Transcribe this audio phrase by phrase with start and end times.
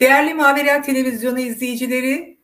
[0.00, 2.38] Değerli Maveriya Televizyonu izleyicileri,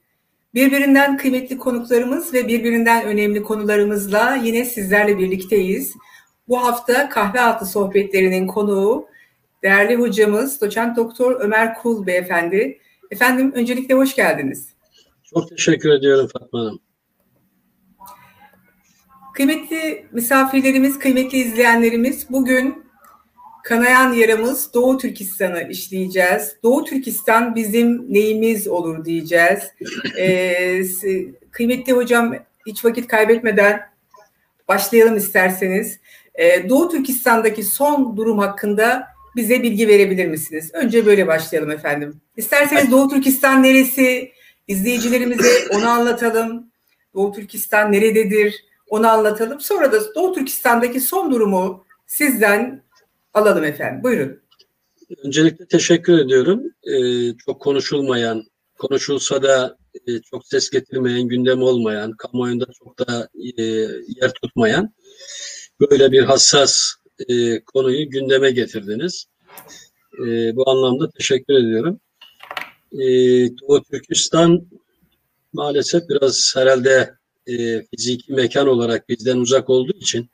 [0.54, 5.94] birbirinden kıymetli konuklarımız ve birbirinden önemli konularımızla yine sizlerle birlikteyiz.
[6.48, 9.06] Bu hafta kahve altı sohbetlerinin konuğu
[9.62, 12.78] değerli hocamız doçent doktor Ömer Kul beyefendi.
[13.10, 14.68] Efendim öncelikle hoş geldiniz.
[15.34, 16.80] Çok teşekkür ediyorum Fatma Hanım.
[19.34, 22.84] Kıymetli misafirlerimiz, kıymetli izleyenlerimiz bugün
[23.64, 26.56] Kanayan yaramız Doğu Türkistan'ı işleyeceğiz.
[26.62, 29.60] Doğu Türkistan bizim neyimiz olur diyeceğiz.
[30.18, 30.82] Ee,
[31.50, 32.34] kıymetli hocam
[32.66, 33.80] hiç vakit kaybetmeden
[34.68, 35.98] başlayalım isterseniz.
[36.34, 40.70] Ee, Doğu Türkistan'daki son durum hakkında bize bilgi verebilir misiniz?
[40.72, 42.20] Önce böyle başlayalım efendim.
[42.36, 44.32] İsterseniz Doğu Türkistan neresi?
[44.68, 46.66] İzleyicilerimize onu anlatalım.
[47.14, 48.64] Doğu Türkistan nerededir?
[48.88, 49.60] Onu anlatalım.
[49.60, 52.82] Sonra da Doğu Türkistan'daki son durumu sizden
[53.34, 54.02] alalım efendim.
[54.02, 54.42] Buyurun.
[55.24, 56.62] Öncelikle teşekkür ediyorum.
[56.84, 58.44] Ee, çok konuşulmayan,
[58.78, 63.62] konuşulsa da e, çok ses getirmeyen, gündem olmayan, kamuoyunda çok da e,
[64.20, 64.94] yer tutmayan
[65.80, 66.94] böyle bir hassas
[67.28, 69.26] e, konuyu gündeme getirdiniz.
[70.26, 72.00] E, bu anlamda teşekkür ediyorum.
[72.92, 73.06] E,
[73.60, 74.66] Doğu Türkistan
[75.52, 77.14] maalesef biraz herhalde
[77.46, 80.30] e, fiziki mekan olarak bizden uzak olduğu için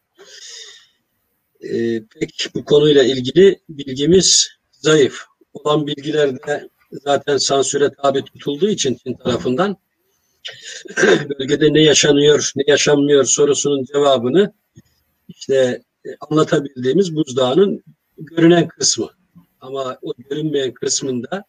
[1.61, 5.25] e, pek bu konuyla ilgili bilgimiz zayıf.
[5.53, 9.77] Olan bilgiler de zaten sansüre tabi tutulduğu için Çin tarafından
[11.39, 14.53] bölgede ne yaşanıyor, ne yaşanmıyor sorusunun cevabını
[15.29, 17.85] işte e, anlatabildiğimiz buzdağının
[18.19, 19.11] görünen kısmı.
[19.61, 21.45] Ama o görünmeyen kısmında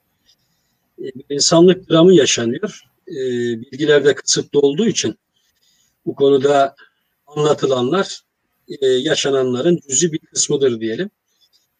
[1.03, 2.81] e, insanlık dramı yaşanıyor.
[3.07, 3.15] E,
[3.61, 5.19] bilgiler de kısıtlı olduğu için
[6.05, 6.75] bu konuda
[7.27, 8.21] anlatılanlar
[8.81, 11.09] e, yaşananların cüzi bir kısmıdır diyelim.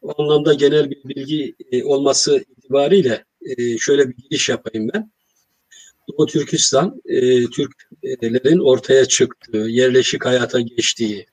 [0.02, 5.12] O anlamda genel bir bilgi e, olması itibariyle e, şöyle bir giriş yapayım ben.
[6.10, 7.02] Doğu Türkistan,
[7.56, 11.26] Türklerin ortaya çıktığı, yerleşik hayata geçtiği,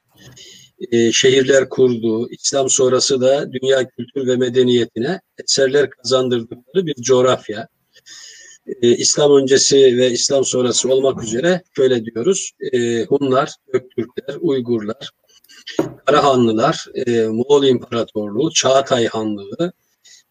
[1.13, 7.69] şehirler kurduğu, İslam sonrası da dünya kültür ve medeniyetine eserler kazandırdıkları bir coğrafya.
[8.83, 12.53] İslam öncesi ve İslam sonrası olmak üzere şöyle diyoruz.
[13.09, 15.11] Hunlar, Göktürkler, Uygurlar,
[16.07, 19.73] Karahanlılar, e, Moğol İmparatorluğu, Çağatay Hanlığı,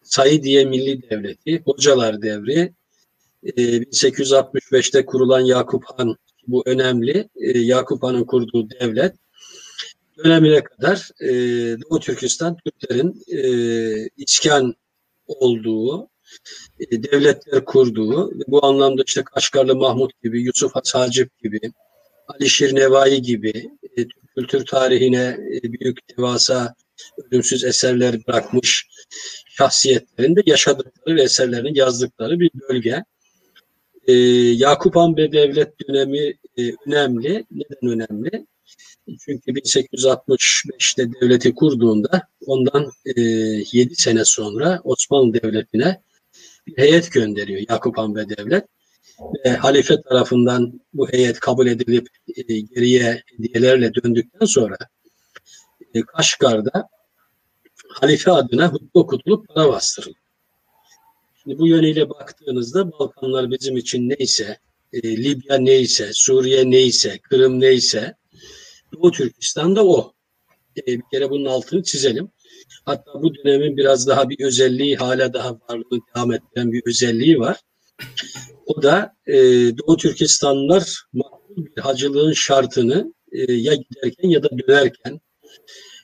[0.03, 2.73] Saidiye Milli Devleti, Hocalar Devri,
[3.43, 6.15] e, 1865'te kurulan Yakup Han,
[6.47, 9.15] bu önemli, e, Yakup Han'ın kurduğu devlet,
[10.23, 11.29] dönemine kadar e,
[11.81, 14.75] Doğu Türkistan Türklerin e, iskan
[15.27, 16.09] olduğu,
[16.79, 21.59] e, devletler kurduğu, bu anlamda işte Kaşgarlı Mahmut gibi, Yusuf Has Hacip gibi,
[22.27, 24.05] Ali Şir Nevai gibi e,
[24.35, 26.75] kültür tarihine e, büyük devasa
[27.31, 28.87] ölümsüz eserler bırakmış
[29.47, 33.03] şahsiyetlerin de yaşadıkları ve eserlerini yazdıkları bir bölge.
[34.07, 37.45] E, Yakup Han Devlet dönemi e, önemli.
[37.51, 38.45] Neden önemli?
[39.19, 46.01] Çünkü 1865'te devleti kurduğunda ondan e, 7 sene sonra Osmanlı Devleti'ne
[46.67, 48.65] bir heyet gönderiyor Yakup Han Devlet
[49.45, 54.77] ve halife tarafından bu heyet kabul edilip e, geriye hediyelerle döndükten sonra
[55.93, 56.89] e, Kaşgar'da
[57.89, 60.17] halife adına hutbe okutulup para bastırıldı.
[61.43, 64.59] Şimdi bu yönüyle baktığınızda Balkanlar bizim için neyse,
[64.93, 68.15] e, Libya neyse, Suriye neyse, Kırım neyse,
[68.93, 70.13] Doğu Türkistan'da o.
[70.77, 72.31] E, bir kere bunun altını çizelim.
[72.85, 77.57] Hatta bu dönemin biraz daha bir özelliği, hala daha varlığını devam ettiren bir özelliği var.
[78.65, 79.33] O da e,
[79.77, 85.21] Doğu Türkistanlılar makbul bir hacılığın şartını e, ya giderken ya da dönerken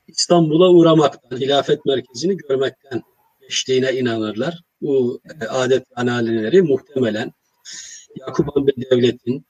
[0.07, 3.01] İstanbul'a uğramaktan, hilafet merkezini görmekten
[3.41, 4.61] geçtiğine inanırlar.
[4.81, 7.31] Bu e, adet analileri muhtemelen
[8.19, 9.45] Yakup Han Devlet'in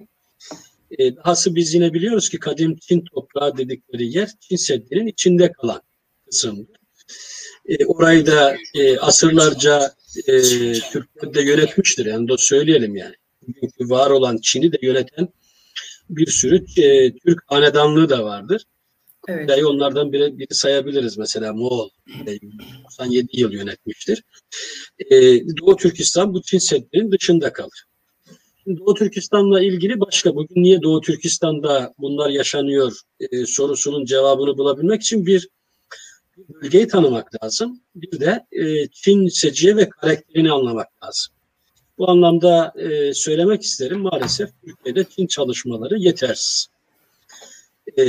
[0.99, 5.83] E, dahası biz yine biliyoruz ki kadim Çin toprağı dedikleri yer Çin Seddi'nin içinde kalan
[6.27, 6.84] kısımdır.
[7.67, 9.93] E, orayı da e, asırlarca
[10.27, 12.07] e, Türkler de yönetmiştir.
[12.07, 13.15] Yani da söyleyelim yani.
[13.43, 15.29] Bugünkü var olan Çin'i de yöneten
[16.11, 18.65] bir sürü e, Türk hanedanlığı da vardır.
[19.29, 19.49] Evet.
[19.49, 21.91] Dahi onlardan biri, biri sayabiliriz mesela Moğol
[22.85, 24.23] 97 yıl yönetmiştir.
[25.11, 27.85] Ee, Doğu Türkistan bu Çin Seddi'nin dışında kalır.
[28.67, 35.27] Doğu Türkistan'la ilgili başka bugün niye Doğu Türkistan'da bunlar yaşanıyor e, sorusunun cevabını bulabilmek için
[35.27, 35.49] bir,
[36.37, 37.81] bir bölgeyi tanımak lazım.
[37.95, 41.35] Bir de e, Çin seciye ve karakterini anlamak lazım.
[41.99, 46.69] Bu anlamda e, söylemek isterim maalesef Türkiye'de Çin çalışmaları yetersiz
[47.97, 48.03] e,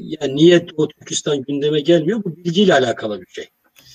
[0.00, 2.24] yani niye Doğu Türkistan gündeme gelmiyor?
[2.24, 3.48] Bu bilgiyle alakalı bir şey.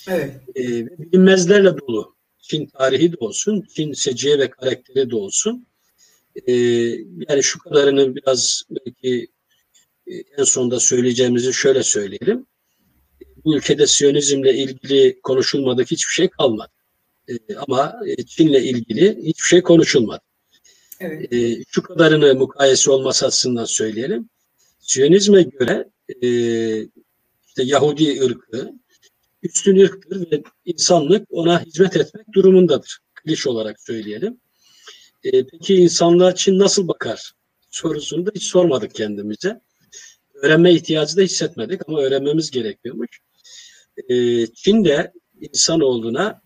[0.08, 0.34] Evet.
[0.56, 0.62] E,
[0.98, 2.14] bilinmezlerle dolu.
[2.38, 5.66] Çin tarihi de olsun, Çin seciye ve karakteri de olsun.
[6.46, 6.52] E,
[7.28, 9.28] yani şu kadarını biraz belki
[10.06, 12.46] e, en sonunda söyleyeceğimizi şöyle söyleyelim.
[13.48, 16.70] Bu ülkede Siyonizmle ilgili konuşulmadık hiçbir şey kalmadı.
[17.28, 20.20] E, ama Çin'le ilgili hiçbir şey konuşulmadı.
[21.00, 21.32] Evet.
[21.32, 24.28] E, şu kadarını mukayese olması açısından söyleyelim.
[24.78, 25.88] Siyonizme göre
[26.22, 26.28] e,
[27.48, 28.72] işte Yahudi ırkı
[29.42, 32.98] üstün ırktır ve insanlık ona hizmet etmek durumundadır.
[33.14, 34.40] Kliş olarak söyleyelim.
[35.24, 37.32] E, peki insanlığa Çin nasıl bakar
[37.70, 39.60] sorusunu da hiç sormadık kendimize.
[40.34, 43.27] Öğrenme ihtiyacı da hissetmedik ama öğrenmemiz gerekiyormuş.
[44.08, 46.42] E, Çin de insanoğluna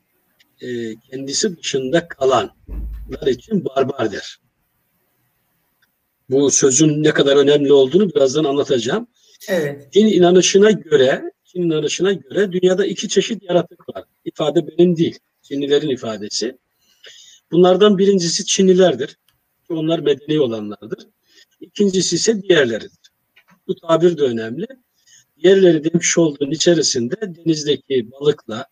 [0.61, 4.41] e, kendisi dışında kalanlar için barbardır.
[6.31, 9.07] Bu sözün ne kadar önemli olduğunu birazdan anlatacağım.
[9.49, 9.95] Evet.
[9.95, 14.05] Din inanışına göre, Çin inanışına göre dünyada iki çeşit yaratık var.
[14.25, 16.59] İfade benim değil, Çinlilerin ifadesi.
[17.53, 19.17] Bunlardan birincisi Çinlilerdir.
[19.71, 21.07] Onlar medeni olanlardır.
[21.61, 23.13] İkincisi ise diğerleridir.
[23.67, 24.67] Bu tabir de önemli.
[25.43, 28.67] Diğerleri demiş olduğun içerisinde denizdeki balıkla,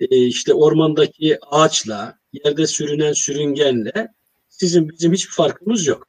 [0.00, 4.08] e, işte ormandaki ağaçla, yerde sürünen sürüngenle
[4.48, 6.08] sizin bizim hiçbir farkımız yok.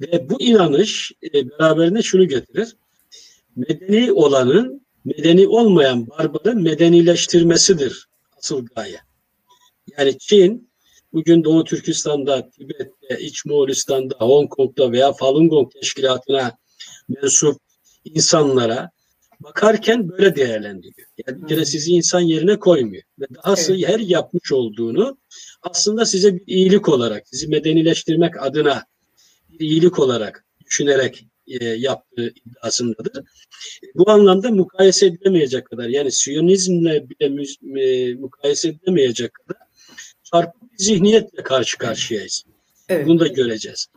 [0.00, 2.76] Ve bu inanış e, beraberinde şunu getirir.
[3.56, 8.08] Medeni olanın medeni olmayan barbarı medenileştirmesidir
[8.38, 9.00] asıl gaye.
[9.98, 10.70] Yani Çin
[11.12, 16.58] bugün Doğu Türkistan'da, Tibet'te, İç Moğolistan'da, Hong Kong'da veya Falun Gong teşkilatına
[17.08, 17.63] mensup
[18.04, 18.90] insanlara
[19.40, 21.08] bakarken böyle değerlendiriyor.
[21.26, 23.02] Yani bir kere sizi insan yerine koymuyor.
[23.18, 23.88] Ve dahası evet.
[23.88, 25.18] her yapmış olduğunu
[25.62, 28.84] aslında size bir iyilik olarak, sizi medenileştirmek adına
[29.58, 33.24] iyilik olarak düşünerek e, yaptığı iddiasındadır.
[33.94, 39.62] Bu anlamda mukayese edilemeyecek kadar yani Siyonizmle bile mü, e, mukayese edilemeyecek kadar
[40.22, 42.44] çarpık bir zihniyetle karşı karşıyayız.
[42.88, 43.06] Evet.
[43.06, 43.88] Bunu da göreceğiz.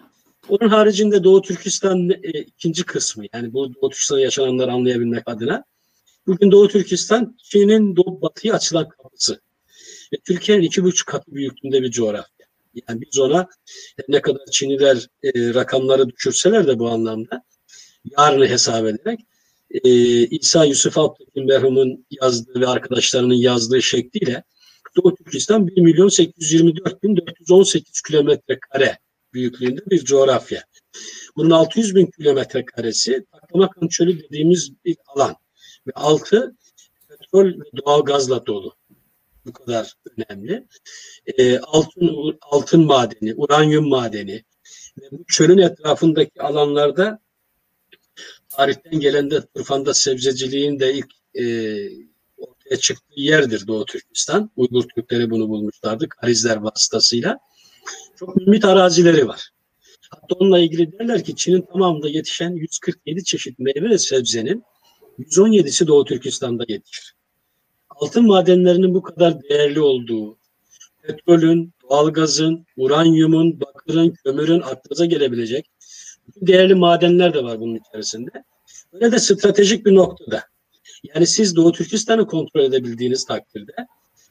[0.49, 5.63] Onun haricinde Doğu Türkistan e, ikinci kısmı yani bu Doğu Türkistan'da yaşananları anlayabilmek adına
[6.27, 9.41] bugün Doğu Türkistan Çin'in doğu batıya açılan kapısı.
[10.13, 12.47] Ve Türkiye'nin iki buçuk katı büyüklüğünde bir coğrafya.
[12.87, 13.47] Yani biz ona
[14.07, 17.43] ne kadar Çinliler e, rakamları düşürseler de bu anlamda
[18.17, 19.19] yarını hesap ederek
[19.71, 19.89] e,
[20.27, 24.43] İsa Yusuf Alptekin merhumun yazdığı ve arkadaşlarının yazdığı şekliyle
[24.95, 28.97] Doğu Türkistan 1 milyon 824 bin 418 kilometre kare
[29.37, 30.63] büyüklüğünde bir coğrafya.
[31.35, 35.35] Bunun 600 bin kilometre karesi Taklamakan Çölü dediğimiz bir alan.
[35.87, 36.55] Ve altı
[37.07, 38.75] petrol ve doğal gazla dolu
[39.45, 40.67] bu kadar önemli.
[41.37, 44.43] E, altın altın madeni, uranyum madeni
[44.97, 47.19] ve bu çölün etrafındaki alanlarda
[48.49, 51.43] tarihten gelen de Turfan'da sebzeciliğin de ilk e,
[52.37, 54.51] ortaya çıktığı yerdir Doğu Türkistan.
[54.55, 57.39] Uygur Türkleri bunu bulmuşlardı Karizler vasıtasıyla.
[58.19, 59.49] Çok mümbit arazileri var.
[60.09, 64.63] Hatta onunla ilgili derler ki Çin'in tamamında yetişen 147 çeşit meyve ve sebzenin
[65.19, 67.17] 117'si Doğu Türkistan'da yetişir
[67.99, 70.37] altın madenlerinin bu kadar değerli olduğu,
[71.01, 75.69] petrolün, doğalgazın, uranyumun, bakırın, kömürün aklınıza gelebilecek
[76.35, 78.43] değerli madenler de var bunun içerisinde.
[78.93, 80.43] Böyle de stratejik bir noktada.
[81.15, 83.73] Yani siz Doğu Türkistan'ı kontrol edebildiğiniz takdirde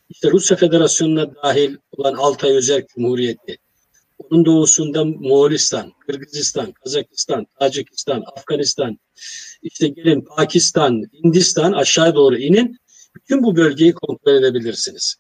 [0.09, 3.59] işte Rusya Federasyonu'na dahil olan Altay Özerk Cumhuriyeti,
[4.19, 8.99] onun doğusunda Moğolistan, Kırgızistan, Kazakistan, Tacikistan, Afganistan,
[9.63, 12.79] işte gelin Pakistan, Hindistan aşağı doğru inin
[13.15, 15.17] bütün bu bölgeyi kontrol edebilirsiniz.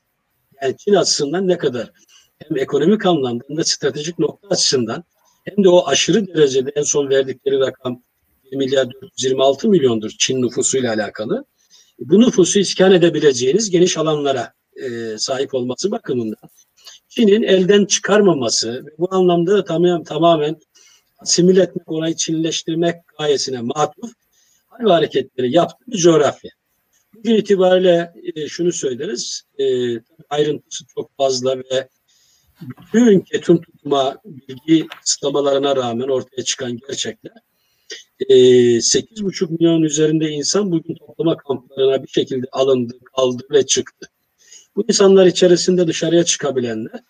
[0.63, 1.93] Yani Çin açısından ne kadar
[2.39, 5.05] hem ekonomik anlamda hem de stratejik nokta açısından
[5.45, 8.03] hem de o aşırı derecede en son verdikleri rakam
[8.53, 11.45] 1 milyar 426 milyondur Çin nüfusuyla alakalı.
[11.99, 16.51] Bu nüfusu iskan edebileceğiniz geniş alanlara e, sahip olması bakımından
[17.09, 20.57] Çin'in elden çıkarmaması bu anlamda da tamamen, tamamen
[21.19, 24.13] asimile etmek, orayı Çinleştirmek gayesine matuf
[24.67, 26.51] hal hareketleri yaptığı coğrafya.
[27.15, 29.65] Bugün itibariyle e, şunu söyleriz, e,
[30.31, 31.89] ayrıntısı çok fazla ve
[32.63, 37.33] bütün ketum tutma bilgi kısıtlamalarına rağmen ortaya çıkan gerçekler
[38.21, 38.35] e,
[38.81, 44.09] 8,5 milyon üzerinde insan bugün toplama kamplarına bir şekilde alındı, kaldı ve çıktı.
[44.77, 47.01] Bu insanlar içerisinde dışarıya çıkabilenler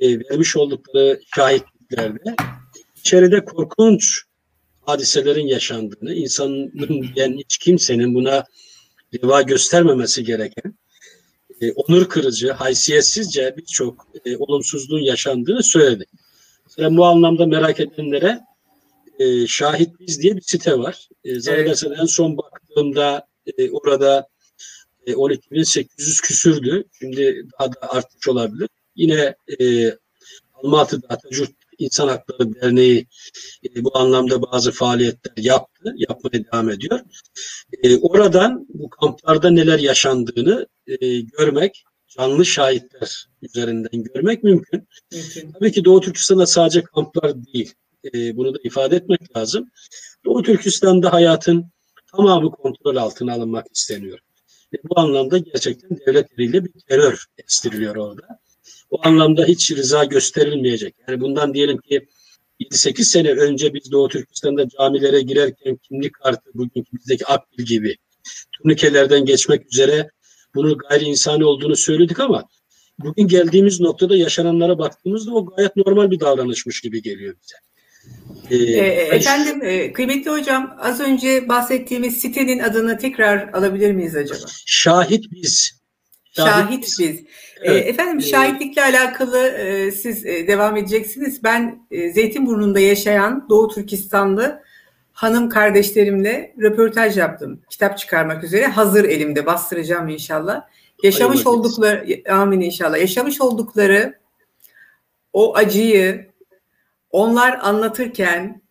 [0.00, 2.34] e, vermiş oldukları şahitliklerde
[2.96, 4.22] içeride korkunç
[4.80, 6.72] hadiselerin yaşandığını, insanın
[7.16, 8.44] yani hiç kimsenin buna
[9.14, 10.74] reva göstermemesi gereken
[11.60, 16.04] e, onur kırıcı, haysiyetsizce birçok e, olumsuzluğun yaşandığını söyledi.
[16.64, 18.40] Mesela bu anlamda merak edenlere
[19.18, 21.08] e, Şahit Biz diye bir site var.
[21.24, 21.98] E, zannedersen evet.
[22.00, 23.26] en son baktığımda
[23.58, 24.28] e, orada
[25.06, 26.84] e, 12.800 küsürdü.
[26.98, 28.68] Şimdi daha da artmış olabilir.
[28.96, 29.90] Yine e,
[30.54, 33.06] Almatı'da Atatürk İnsan Hakları Derneği
[33.64, 37.00] e, bu anlamda bazı faaliyetler yaptı, yapmaya devam ediyor.
[37.82, 41.84] E, oradan bu kamplarda neler yaşandığını e, görmek,
[42.18, 44.86] canlı şahitler üzerinden görmek mümkün.
[45.12, 45.52] mümkün.
[45.52, 47.74] Tabii ki Doğu Türkistan'da sadece kamplar değil.
[48.14, 49.70] E, bunu da ifade etmek lazım.
[50.24, 51.72] Doğu Türkistan'da hayatın
[52.16, 54.18] tamamı kontrol altına alınmak isteniyor.
[54.72, 58.22] Ve bu anlamda gerçekten devlet eliyle bir terör estiriliyor orada.
[58.90, 60.94] O anlamda hiç rıza gösterilmeyecek.
[61.08, 62.08] Yani bundan diyelim ki
[62.60, 67.96] 7-8 sene önce biz Doğu Türkistan'da camilere girerken kimlik kartı bugünkü bizdeki akbil gibi
[68.52, 70.10] turnikelerden geçmek üzere
[70.54, 72.48] bunun gayri insani olduğunu söyledik ama
[72.98, 77.56] bugün geldiğimiz noktada yaşananlara baktığımızda o gayet normal bir davranışmış gibi geliyor bize.
[78.50, 84.46] Ee, e, efendim e, kıymetli hocam az önce bahsettiğimiz sitenin adını tekrar alabilir miyiz acaba?
[84.66, 85.82] Şahit biz.
[86.32, 86.98] Şahit, Şahit biz.
[86.98, 87.20] biz.
[87.62, 87.86] Ee, evet.
[87.86, 91.44] Efendim ee, şahitlikle alakalı e, siz e, devam edeceksiniz.
[91.44, 94.62] Ben e, Zeytinburnu'nda yaşayan Doğu Türkistanlı
[95.12, 97.60] hanım kardeşlerimle röportaj yaptım.
[97.70, 98.66] Kitap çıkarmak üzere.
[98.66, 100.62] Hazır elimde bastıracağım inşallah.
[101.02, 102.98] Yaşamış Hayırlı oldukları, amin inşallah.
[102.98, 104.14] Yaşamış oldukları
[105.32, 106.31] o acıyı
[107.12, 108.62] onlar anlatırken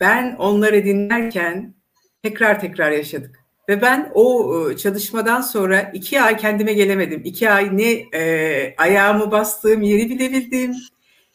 [0.00, 1.74] ben onları dinlerken
[2.22, 3.38] tekrar tekrar yaşadık.
[3.68, 7.22] Ve ben o e, çalışmadan sonra iki ay kendime gelemedim.
[7.24, 10.74] İki ay ne e, ayağımı bastığım yeri bilebildim,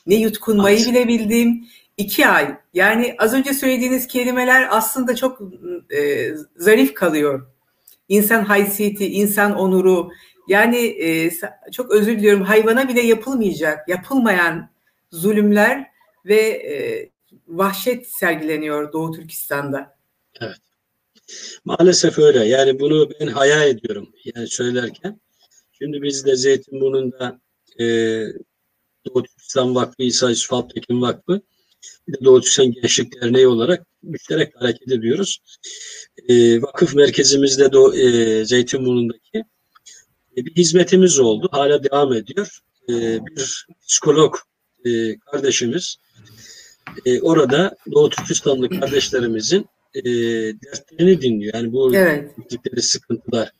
[0.08, 0.92] ne yutkunmayı Aynen.
[0.92, 1.66] bilebildim.
[1.98, 2.56] İki ay.
[2.74, 5.42] Yani az önce söylediğiniz kelimeler aslında çok
[5.98, 7.48] e, zarif kalıyor.
[8.10, 10.10] İnsan haysiyeti, insan onuru.
[10.48, 11.32] Yani e,
[11.72, 14.70] çok özür diliyorum hayvana bile yapılmayacak, yapılmayan
[15.14, 15.88] zulümler
[16.26, 17.10] ve e,
[17.48, 19.98] vahşet sergileniyor Doğu Türkistan'da.
[20.42, 20.58] Evet.
[21.66, 22.46] Maalesef öyle.
[22.46, 25.22] Yani bunu ben hayal ediyorum yani söylerken.
[25.72, 27.42] Şimdi biz de Zeytinburnu'nda
[27.80, 27.86] e,
[29.06, 31.42] Doğu Türkistan Vakfı, İsa Yusuf Alptekin Vakfı
[32.08, 35.40] bir de Doğu Türkistan Gençlik Derneği olarak müşterek hareket ediyoruz.
[36.30, 39.44] E, vakıf merkezimizde de e, Zeytinburnu'ndaki
[40.38, 41.50] e, bir hizmetimiz oldu.
[41.52, 42.60] Hala devam ediyor.
[42.90, 42.94] E,
[43.26, 44.36] bir psikolog
[44.86, 45.98] e, kardeşimiz
[47.06, 51.54] e, orada Doğu Türkistanlı kardeşlerimizin e, dertlerini dinliyor.
[51.54, 52.32] Yani bu evet.
[52.78, 53.52] sıkıntılar.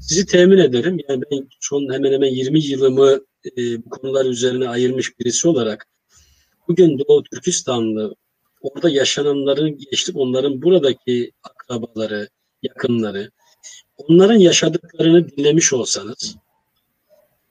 [0.00, 0.98] Sizi temin ederim.
[1.08, 3.20] Yani ben son hemen hemen 20 yılımı
[3.56, 5.86] e, bu konular üzerine ayırmış birisi olarak
[6.68, 8.14] bugün Doğu Türkistanlı
[8.60, 12.28] orada yaşananların geçtik onların buradaki akrabaları,
[12.62, 13.30] yakınları
[13.96, 16.36] onların yaşadıklarını dinlemiş olsanız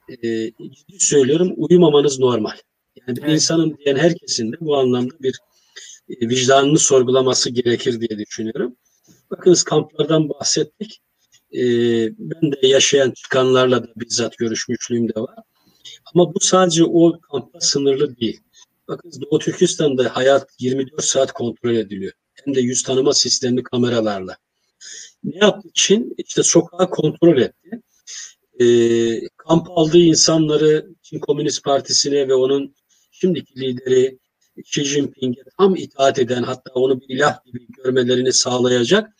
[0.08, 0.16] e,
[0.50, 2.56] ciddi söylüyorum uyumamanız normal.
[2.96, 3.32] Yani evet.
[3.32, 5.40] insanın diyen herkesin de bu anlamda bir
[6.08, 8.76] e, vicdanını sorgulaması gerekir diye düşünüyorum.
[9.30, 11.00] Bakınız kamplardan bahsettik.
[11.52, 11.62] E,
[12.18, 15.38] ben de yaşayan çıkanlarla da bizzat görüşmüşlüğüm de var.
[16.14, 18.40] Ama bu sadece o kampta sınırlı değil.
[18.88, 22.12] Bakın Doğu Türkistan'da hayat 24 saat kontrol ediliyor.
[22.34, 24.36] Hem de yüz tanıma sistemli kameralarla.
[25.24, 26.14] Ne yaptı Çin?
[26.18, 27.82] İşte sokağı kontrol etti.
[28.60, 28.66] E,
[29.36, 32.74] kamp aldığı insanları Çin Komünist Partisi'ne ve onun
[33.20, 34.18] şimdiki lideri
[34.56, 39.16] Xi Jinping'e tam itaat eden hatta onu bir ilah gibi görmelerini sağlayacak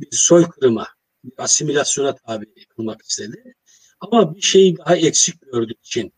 [0.00, 0.86] bir soykırıma,
[1.24, 3.54] bir asimilasyona tabi kılmak istedi.
[4.00, 6.12] Ama bir şeyi daha eksik gördük için.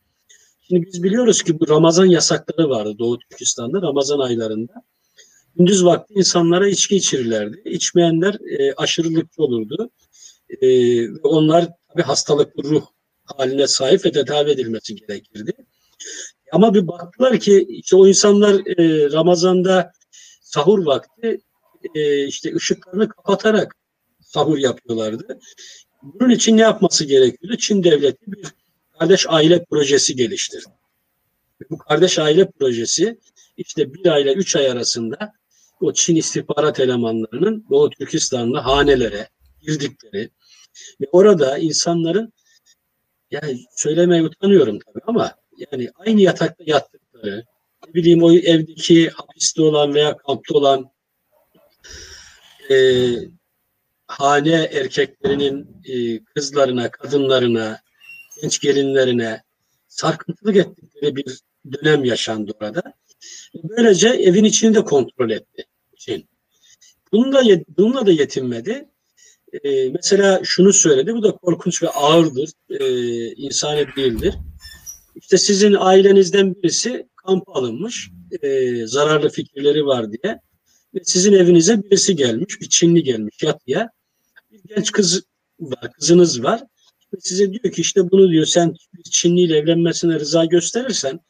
[0.68, 4.72] Şimdi biz biliyoruz ki bu Ramazan yasakları vardı Doğu Türkistan'da Ramazan aylarında.
[5.56, 7.62] Gündüz vakti insanlara içki içirirlerdi.
[7.64, 9.90] İçmeyenler e, aşırılıkçı olurdu.
[10.62, 12.86] E, onlar tabi hastalıklı ruh
[13.24, 15.52] haline sahip ve tedavi edilmesi gerekirdi.
[16.52, 19.92] Ama bir baktılar ki işte o insanlar e, Ramazan'da
[20.42, 21.40] sahur vakti
[21.94, 23.76] e, işte ışıklarını kapatarak
[24.20, 25.38] sahur yapıyorlardı.
[26.02, 27.56] Bunun için ne yapması gerekiyordu?
[27.56, 28.46] Çin devleti bir
[28.98, 30.64] kardeş aile projesi geliştirdi.
[31.70, 33.18] Bu kardeş aile projesi
[33.56, 35.32] işte bir ayla üç ay arasında
[35.80, 39.28] o Çin istihbarat elemanlarının Doğu Türkistan'da hanelere
[39.62, 40.30] girdikleri
[41.00, 42.32] ve orada insanların
[43.30, 45.34] yani söylemeye utanıyorum tabii ama
[45.72, 47.44] yani aynı yatakta yattıkları,
[47.88, 50.90] ne bileyim o evdeki hapiste olan veya kampta olan
[52.70, 52.76] e,
[54.06, 57.80] hane erkeklerinin e, kızlarına, kadınlarına,
[58.42, 59.42] genç gelinlerine
[59.88, 61.40] sarkıntılık ettikleri bir
[61.72, 62.82] dönem yaşandı orada.
[63.54, 65.64] Böylece evin içini de kontrol etti
[65.96, 66.28] Çin.
[67.12, 67.42] Bununla,
[67.78, 68.88] bununla da yetinmedi.
[69.52, 74.34] Ee, mesela şunu söyledi, bu da korkunç ve ağırdır, ee, insani değildir.
[75.14, 78.10] İşte sizin ailenizden birisi kamp alınmış,
[78.42, 80.40] e, zararlı fikirleri var diye.
[80.94, 83.90] Ve sizin evinize birisi gelmiş, bir Çinli gelmiş yatıya.
[84.50, 85.22] Bir genç kız
[85.60, 86.60] var, kızınız var.
[87.14, 91.20] Ve size diyor ki işte bunu diyor sen bir Çinli ile evlenmesine rıza gösterirsen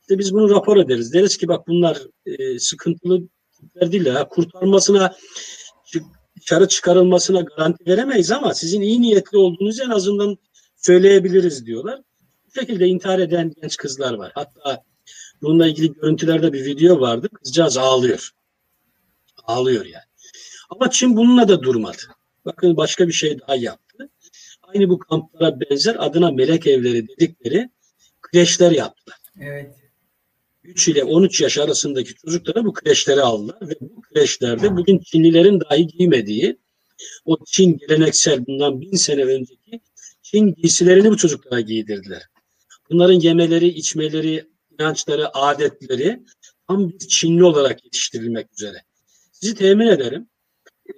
[0.00, 1.12] işte biz bunu rapor ederiz.
[1.12, 3.28] Deriz ki bak bunlar e, sıkıntılı
[3.60, 4.28] tipler değil ha.
[4.28, 5.16] Kurtarmasına
[6.40, 10.36] dışarı çıkarılmasına garanti veremeyiz ama sizin iyi niyetli olduğunuzu en azından
[10.76, 12.00] söyleyebiliriz diyorlar.
[12.50, 14.32] Bu şekilde intihar eden genç kızlar var.
[14.34, 14.84] Hatta
[15.42, 17.28] bununla ilgili görüntülerde bir video vardı.
[17.28, 18.30] Kızcağız ağlıyor.
[19.44, 20.04] Ağlıyor yani.
[20.70, 22.02] Ama Çin bununla da durmadı.
[22.44, 24.10] Bakın başka bir şey daha yaptı.
[24.62, 27.70] Aynı bu kamplara benzer adına melek evleri dedikleri
[28.22, 29.18] kreşler yaptılar.
[29.40, 29.74] Evet.
[30.64, 35.86] 3 ile 13 yaş arasındaki çocuklara bu kreşleri aldılar ve bu kreşlerde bugün Çinlilerin dahi
[35.86, 36.58] giymediği
[37.24, 39.80] o Çin geleneksel bundan bin sene önceki
[40.22, 42.22] Çin giysilerini bu çocuklara giydirdiler.
[42.90, 46.20] Bunların yemeleri, içmeleri, inançları, adetleri
[46.68, 48.76] tam bir Çinli olarak yetiştirilmek üzere.
[49.32, 50.28] Sizi temin ederim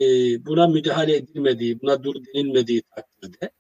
[0.01, 0.07] e,
[0.47, 3.51] buna müdahale edilmediği, buna dur denilmediği takdirde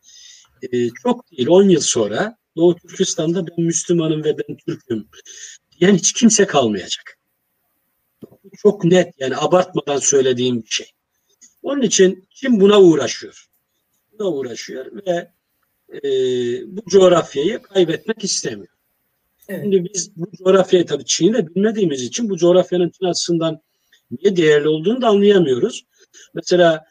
[0.62, 5.08] e, çok değil 10 yıl sonra Doğu Türkistan'da ben Müslümanım ve ben Türk'üm
[5.80, 7.18] diyen hiç kimse kalmayacak.
[8.56, 10.86] Çok net yani abartmadan söylediğim bir şey.
[11.62, 13.46] Onun için kim buna uğraşıyor?
[14.12, 15.32] Buna uğraşıyor ve
[15.92, 16.10] e,
[16.76, 18.72] bu coğrafyayı kaybetmek istemiyor.
[19.48, 19.62] Evet.
[19.62, 23.60] Şimdi biz bu coğrafyayı tabii Çin'i de bilmediğimiz için bu coğrafyanın Çin açısından
[24.10, 25.84] niye değerli olduğunu da anlayamıyoruz.
[26.34, 26.84] Mesela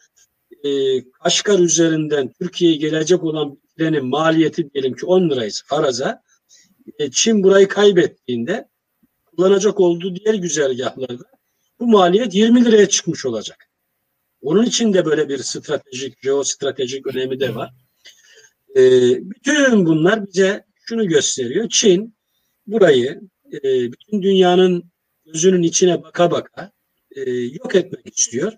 [0.64, 0.68] e,
[1.10, 6.22] Kaşgar üzerinden Türkiye'ye gelecek olan trenin maliyeti diyelim ki 10 liraysa faraza.
[6.98, 8.68] E, Çin burayı kaybettiğinde
[9.24, 11.24] kullanacak olduğu diğer güzergahlarda
[11.80, 13.68] bu maliyet 20 liraya çıkmış olacak.
[14.42, 17.74] Onun için de böyle bir stratejik, jeostratejik önemi de var.
[18.76, 18.80] E,
[19.30, 21.68] bütün bunlar bize şunu gösteriyor.
[21.68, 22.14] Çin
[22.66, 23.20] burayı
[23.52, 24.84] e, bütün dünyanın
[25.26, 26.72] gözünün içine baka baka
[27.16, 28.52] e, yok etmek istiyor.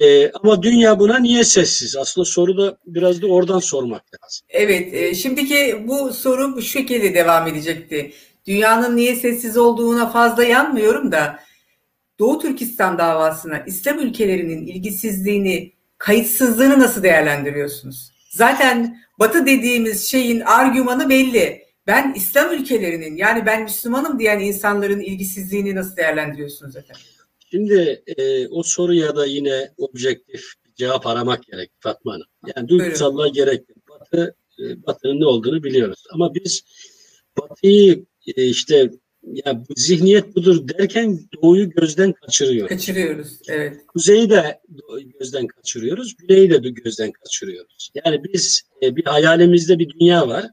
[0.00, 1.96] E, ama dünya buna niye sessiz?
[1.96, 4.46] Aslında soru da biraz da oradan sormak lazım.
[4.48, 8.12] Evet, e, şimdiki bu soru bu şekilde devam edecekti.
[8.46, 11.38] Dünyanın niye sessiz olduğuna fazla yanmıyorum da
[12.18, 18.17] Doğu Türkistan davasına İslam ülkelerinin ilgisizliğini, kayıtsızlığını nasıl değerlendiriyorsunuz?
[18.38, 21.62] Zaten Batı dediğimiz şeyin argümanı belli.
[21.86, 27.02] Ben İslam ülkelerinin yani ben Müslümanım diyen insanların ilgisizliğini nasıl değerlendiriyorsunuz efendim?
[27.50, 32.26] Şimdi e, o soruya da yine objektif bir cevap aramak gerek Fatma Hanım.
[32.56, 33.78] Yani duygusallığa gerek yok.
[33.88, 36.04] Batı, e, Batı'nın ne olduğunu biliyoruz.
[36.10, 36.62] Ama biz
[37.38, 38.90] Batı'yı e, işte
[39.22, 42.68] ya bu zihniyet budur derken doğuyu gözden kaçırıyoruz.
[42.68, 43.86] Kaçırıyoruz, evet.
[43.86, 44.60] Kuzeyi de
[45.18, 47.90] gözden kaçırıyoruz, güneyi de gözden kaçırıyoruz.
[48.04, 50.46] Yani biz e, bir hayalimizde bir dünya var.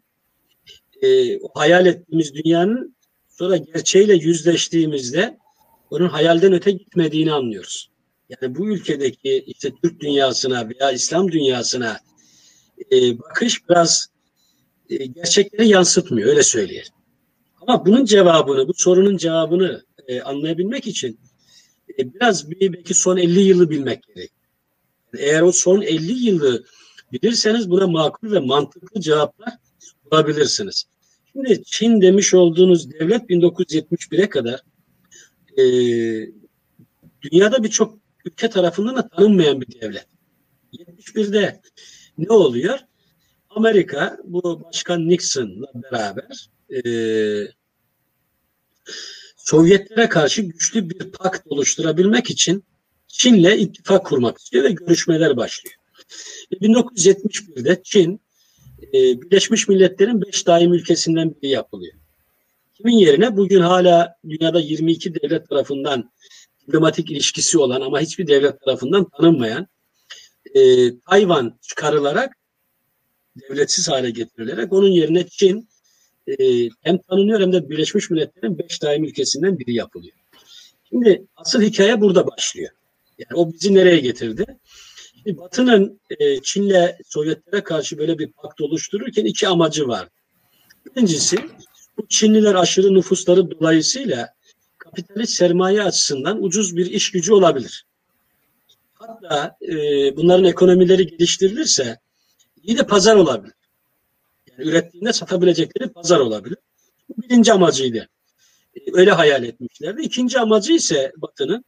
[1.01, 2.95] E, o hayal ettiğimiz dünyanın
[3.29, 5.37] sonra gerçeğiyle yüzleştiğimizde
[5.89, 7.89] onun hayalden öte gitmediğini anlıyoruz.
[8.29, 11.99] Yani bu ülkedeki işte Türk dünyasına veya İslam dünyasına
[12.91, 14.07] e, bakış biraz
[14.89, 16.94] e, gerçekleri yansıtmıyor öyle söyleyelim.
[17.67, 21.19] Ama bunun cevabını, bu sorunun cevabını e, anlayabilmek için
[21.99, 24.31] e, biraz bir, belki son 50 yılı bilmek gerek.
[25.17, 26.63] eğer o son 50 yılı
[27.11, 29.53] bilirseniz buna makul ve mantıklı cevaplar
[30.05, 30.85] bulabilirsiniz.
[31.33, 34.61] Şimdi Çin demiş olduğunuz devlet 1971'e kadar
[35.57, 35.63] e,
[37.21, 40.07] dünyada birçok ülke tarafından da tanınmayan bir devlet.
[40.73, 41.61] 71'de
[42.17, 42.79] ne oluyor?
[43.49, 46.79] Amerika bu Başkan Nixon'la beraber e,
[49.45, 52.63] Sovyetlere karşı güçlü bir pakt oluşturabilmek için
[53.07, 55.75] Çin'le ittifak kurmak istiyor ve görüşmeler başlıyor.
[56.51, 58.21] 1971'de Çin
[58.93, 61.93] e, Birleşmiş Milletler'in beş daim ülkesinden biri yapılıyor.
[62.73, 66.11] Kimin yerine bugün hala dünyada 22 devlet tarafından
[66.61, 69.67] diplomatik ilişkisi olan ama hiçbir devlet tarafından tanınmayan
[70.55, 70.59] e,
[70.99, 72.35] Tayvan çıkarılarak
[73.35, 75.69] devletsiz hale getirilerek onun yerine Çin
[76.27, 80.13] e, hem tanınıyor hem de Birleşmiş Milletler'in beş daim ülkesinden biri yapılıyor.
[80.89, 82.71] Şimdi asıl hikaye burada başlıyor.
[83.17, 84.45] Yani o bizi nereye getirdi?
[85.13, 90.07] Şimdi Batı'nın e, Çin'le Sovyetlere karşı böyle bir pakt oluştururken iki amacı var.
[90.85, 91.37] Birincisi
[91.97, 94.33] bu Çinliler aşırı nüfusları dolayısıyla
[94.77, 97.85] kapitalist sermaye açısından ucuz bir iş gücü olabilir.
[98.93, 99.75] Hatta e,
[100.17, 101.99] bunların ekonomileri geliştirilirse
[102.63, 103.53] iyi de pazar olabilir.
[104.57, 106.57] Yani ürettiğinde satabilecekleri pazar olabilir.
[107.09, 108.09] Bu birinci amacıydı.
[108.75, 110.01] E, öyle hayal etmişlerdi.
[110.01, 111.65] İkinci amacı ise Batı'nın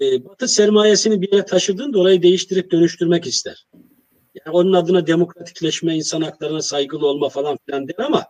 [0.00, 3.66] e, Batı sermayesini bir yere taşıdığında orayı değiştirip dönüştürmek ister.
[4.34, 8.26] Yani onun adına demokratikleşme, insan haklarına saygılı olma falan filan der ama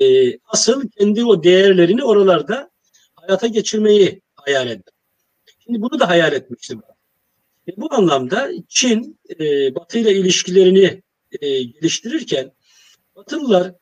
[0.00, 2.70] e, asıl kendi o değerlerini oralarda
[3.16, 4.92] hayata geçirmeyi hayal eder.
[5.64, 6.80] Şimdi bunu da hayal etmiştim.
[7.68, 11.02] E, bu anlamda Çin e, Batı ile ilişkilerini
[11.40, 12.52] e, geliştirirken
[13.18, 13.74] Batılılar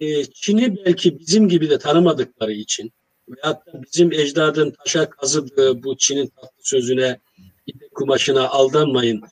[0.00, 2.92] e, Çin'i belki bizim gibi de tanımadıkları için
[3.28, 7.20] veyahut da bizim ecdadın taşa kazıdığı bu Çin'in tatlı sözüne
[7.66, 9.22] ipek kumaşına aldanmayın.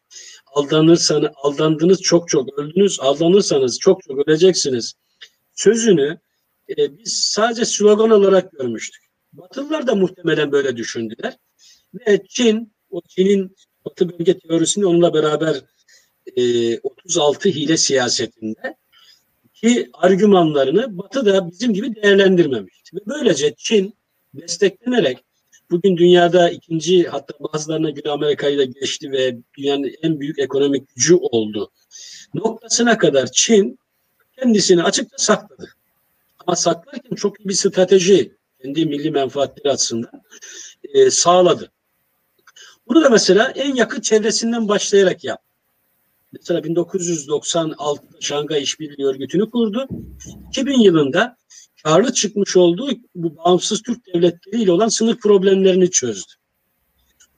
[0.47, 3.01] Aldanırsanız aldandınız çok çok öldünüz.
[3.01, 4.95] Aldanırsanız çok çok öleceksiniz.
[5.55, 6.21] Sözünü
[6.69, 9.03] e, biz sadece slogan olarak görmüştük.
[9.33, 11.37] Batılılar da muhtemelen böyle düşündüler.
[11.95, 15.57] Ve Çin, o Çin'in Batı bölge teorisini onunla beraber
[16.37, 18.77] e, 36 hile siyasetinde
[19.65, 22.97] ki argümanlarını Batı da bizim gibi değerlendirmemişti.
[22.97, 23.95] Ve böylece Çin
[24.35, 25.25] desteklenerek
[25.71, 31.15] bugün dünyada ikinci hatta bazılarına göre Amerika'yı da geçti ve dünyanın en büyük ekonomik gücü
[31.15, 31.71] oldu.
[32.35, 33.79] Noktasına kadar Çin
[34.39, 35.69] kendisini açıkça sakladı.
[36.47, 40.23] Ama saklarken çok iyi bir strateji kendi milli menfaatleri açısından
[40.95, 41.71] e, sağladı.
[42.89, 45.54] Bunu da mesela en yakın çevresinden başlayarak yaptı.
[46.39, 49.89] Mesela 1996'da Şangay İşbirliği Örgütü'nü kurdu.
[50.49, 51.37] 2000 yılında
[51.83, 56.33] karlı çıkmış olduğu bu bağımsız Türk devletleriyle olan sınır problemlerini çözdü.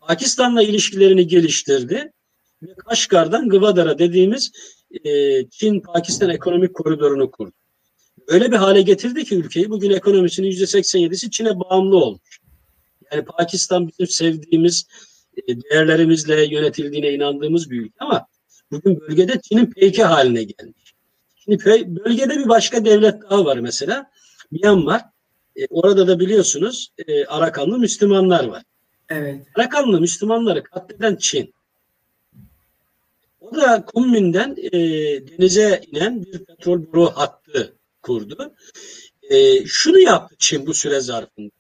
[0.01, 2.13] Pakistan'la ilişkilerini geliştirdi
[2.63, 4.53] ve Kaşgar'dan Gıvadar'a dediğimiz
[5.05, 5.11] e,
[5.51, 7.55] Çin-Pakistan ekonomik koridorunu kurdu.
[8.27, 12.41] Öyle bir hale getirdi ki ülkeyi bugün ekonomisinin %87'si Çin'e bağımlı olmuş.
[13.13, 14.87] Yani Pakistan bizim sevdiğimiz
[15.49, 18.27] e, değerlerimizle yönetildiğine inandığımız bir ülke ama
[18.71, 20.95] bugün bölgede Çin'in peyki haline gelmiş.
[21.37, 21.65] Şimdi
[22.05, 24.11] bölgede bir başka devlet daha var mesela.
[24.51, 25.03] Myanmar.
[25.57, 28.63] E, orada da biliyorsunuz e, Arakanlı Müslümanlar var.
[29.09, 29.47] Evet.
[29.55, 31.55] Arakanlı Müslümanları katleden Çin.
[33.41, 34.79] O da Kunmin'den e,
[35.29, 38.55] denize inen bir petrol boru hattı kurdu.
[39.31, 41.51] E, şunu yaptı Çin bu süre zarfında.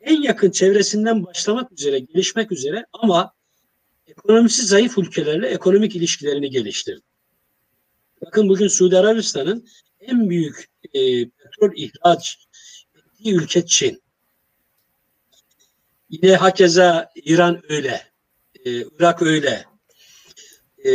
[0.00, 3.32] En yakın çevresinden başlamak üzere, gelişmek üzere ama
[4.06, 7.02] ekonomisi zayıf ülkelerle ekonomik ilişkilerini geliştirdi.
[8.26, 9.68] Bakın bugün Suudi Arabistan'ın
[10.00, 12.46] en büyük e, petrol ihraç
[12.94, 14.02] ettiği ülke Çin.
[16.10, 18.02] Yine hakeza İran öyle,
[18.64, 19.64] e, Irak öyle.
[20.84, 20.92] E,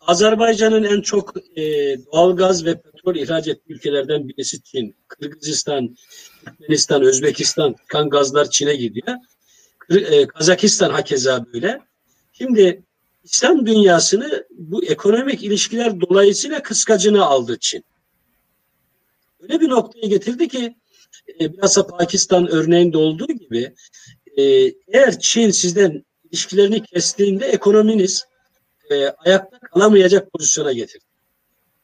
[0.00, 1.62] Azerbaycan'ın en çok e,
[2.06, 4.96] doğal gaz ve petrol ihraç ettiği ülkelerden birisi Çin.
[5.08, 5.96] Kırgızistan,
[6.44, 9.16] Türkmenistan, Özbekistan kan gazlar Çin'e gidiyor.
[9.90, 11.80] E, Kazakistan hakeza böyle.
[12.38, 12.82] Şimdi
[13.24, 17.84] İslam dünyasını bu ekonomik ilişkiler dolayısıyla kıskacına aldı Çin.
[19.40, 20.76] Öyle bir noktaya getirdi ki
[21.40, 23.74] e, bilhassa Pakistan örneğinde olduğu gibi
[24.36, 24.42] e,
[24.88, 28.24] eğer Çin sizden ilişkilerini kestiğinde ekonominiz
[28.90, 31.04] e, ayakta kalamayacak pozisyona getirdi.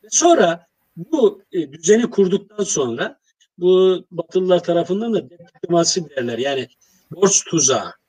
[0.05, 3.19] Ve sonra bu e, düzeni kurduktan sonra
[3.59, 6.39] bu Batılılar tarafından da diplomasi derler.
[6.39, 6.69] Yani
[7.11, 8.00] borç tuzağı.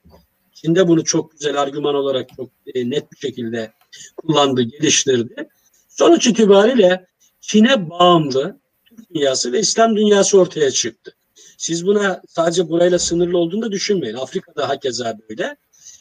[0.61, 3.71] Çin'de bunu çok güzel argüman olarak çok e, net bir şekilde
[4.17, 5.49] kullandı, geliştirdi.
[5.89, 7.05] Sonuç itibariyle
[7.39, 11.15] Çin'e bağımlı Türk dünyası ve İslam dünyası ortaya çıktı.
[11.57, 14.15] Siz buna sadece burayla sınırlı olduğunu da düşünmeyin.
[14.15, 15.55] Afrika'da hakeza böyle.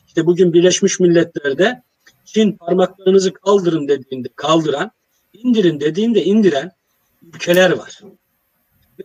[0.07, 1.83] İşte bugün Birleşmiş Milletler'de
[2.25, 4.90] Çin parmaklarınızı kaldırın dediğinde kaldıran,
[5.33, 6.70] indirin dediğinde indiren
[7.23, 8.01] ülkeler var.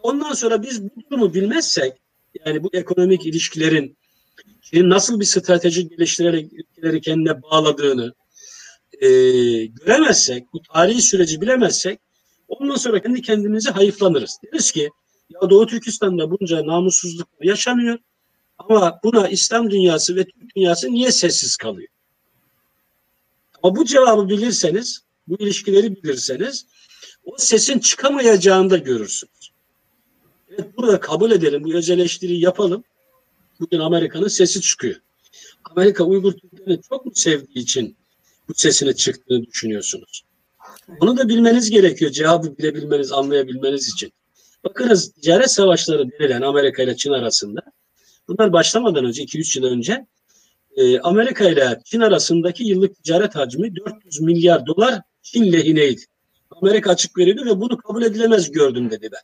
[0.04, 1.94] Ondan sonra biz bu durumu bilmezsek,
[2.46, 3.98] yani bu ekonomik ilişkilerin
[4.62, 8.14] Çin'in nasıl bir strateji geliştirerek ülkeleri kendine bağladığını
[9.02, 9.08] e,
[9.66, 12.00] göremezsek, bu tarihi süreci bilemezsek,
[12.48, 14.38] ondan sonra kendi kendimizi hayıflanırız.
[14.44, 14.90] Deriz ki,
[15.30, 18.00] ya Doğu Türkistan'da bunca namussuzluk yaşanıyor
[18.58, 21.90] ama buna İslam dünyası ve Türk dünyası niye sessiz kalıyor?
[23.64, 26.66] Ama bu cevabı bilirseniz, bu ilişkileri bilirseniz
[27.24, 29.52] o sesin çıkamayacağını da görürsünüz.
[30.50, 31.90] Evet burada kabul edelim, bu öz
[32.22, 32.84] yapalım.
[33.60, 34.96] Bugün Amerika'nın sesi çıkıyor.
[35.64, 37.98] Amerika Uygur Türklerini çok mu sevdiği için
[38.48, 40.24] bu sesini çıktığını düşünüyorsunuz?
[41.00, 42.12] Onu da bilmeniz gerekiyor.
[42.12, 44.14] Cevabı bilebilmeniz, anlayabilmeniz için.
[44.64, 47.62] Bakınız ticaret savaşları denilen Amerika ile Çin arasında
[48.28, 50.06] bunlar başlamadan önce 2-3 yıl önce
[50.76, 56.02] e, Amerika ile Çin arasındaki yıllık ticaret hacmi 400 milyar dolar Çin lehineydi.
[56.52, 59.22] Amerika açık veriyordu ve bunu kabul edilemez gördüm dedi ben.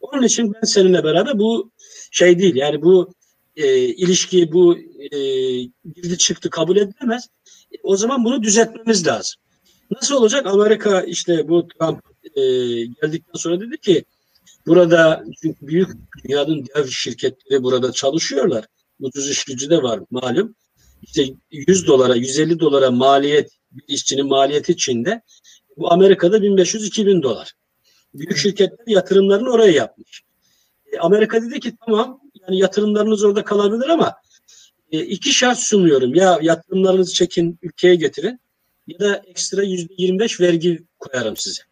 [0.00, 1.70] Onun için ben seninle beraber bu
[2.10, 3.14] şey değil yani bu
[3.56, 4.78] e, ilişki bu
[5.12, 5.18] e,
[5.84, 7.28] girdi çıktı kabul edilemez.
[7.72, 9.40] E, o zaman bunu düzeltmemiz lazım.
[9.90, 10.46] Nasıl olacak?
[10.46, 12.00] Amerika işte bu Trump
[12.36, 12.42] e,
[12.84, 14.04] geldikten sonra dedi ki
[14.66, 15.90] burada çünkü büyük
[16.24, 18.64] dünyanın dev şirketleri burada çalışıyorlar.
[19.00, 20.54] Ucuz iş gücü de var malum.
[21.02, 25.22] İşte 100 dolara 150 dolara maliyet bir işçinin maliyeti içinde
[25.76, 27.52] bu Amerika'da 1500-2000 dolar.
[28.14, 30.22] Büyük şirketler yatırımlarını oraya yapmış.
[30.92, 34.14] E, Amerika dedi ki tamam yani yatırımlarınız orada kalabilir ama
[34.92, 36.14] e, iki şart sunuyorum.
[36.14, 38.40] Ya yatırımlarınızı çekin ülkeye getirin
[38.86, 41.62] ya da ekstra yüzde 25 vergi koyarım size.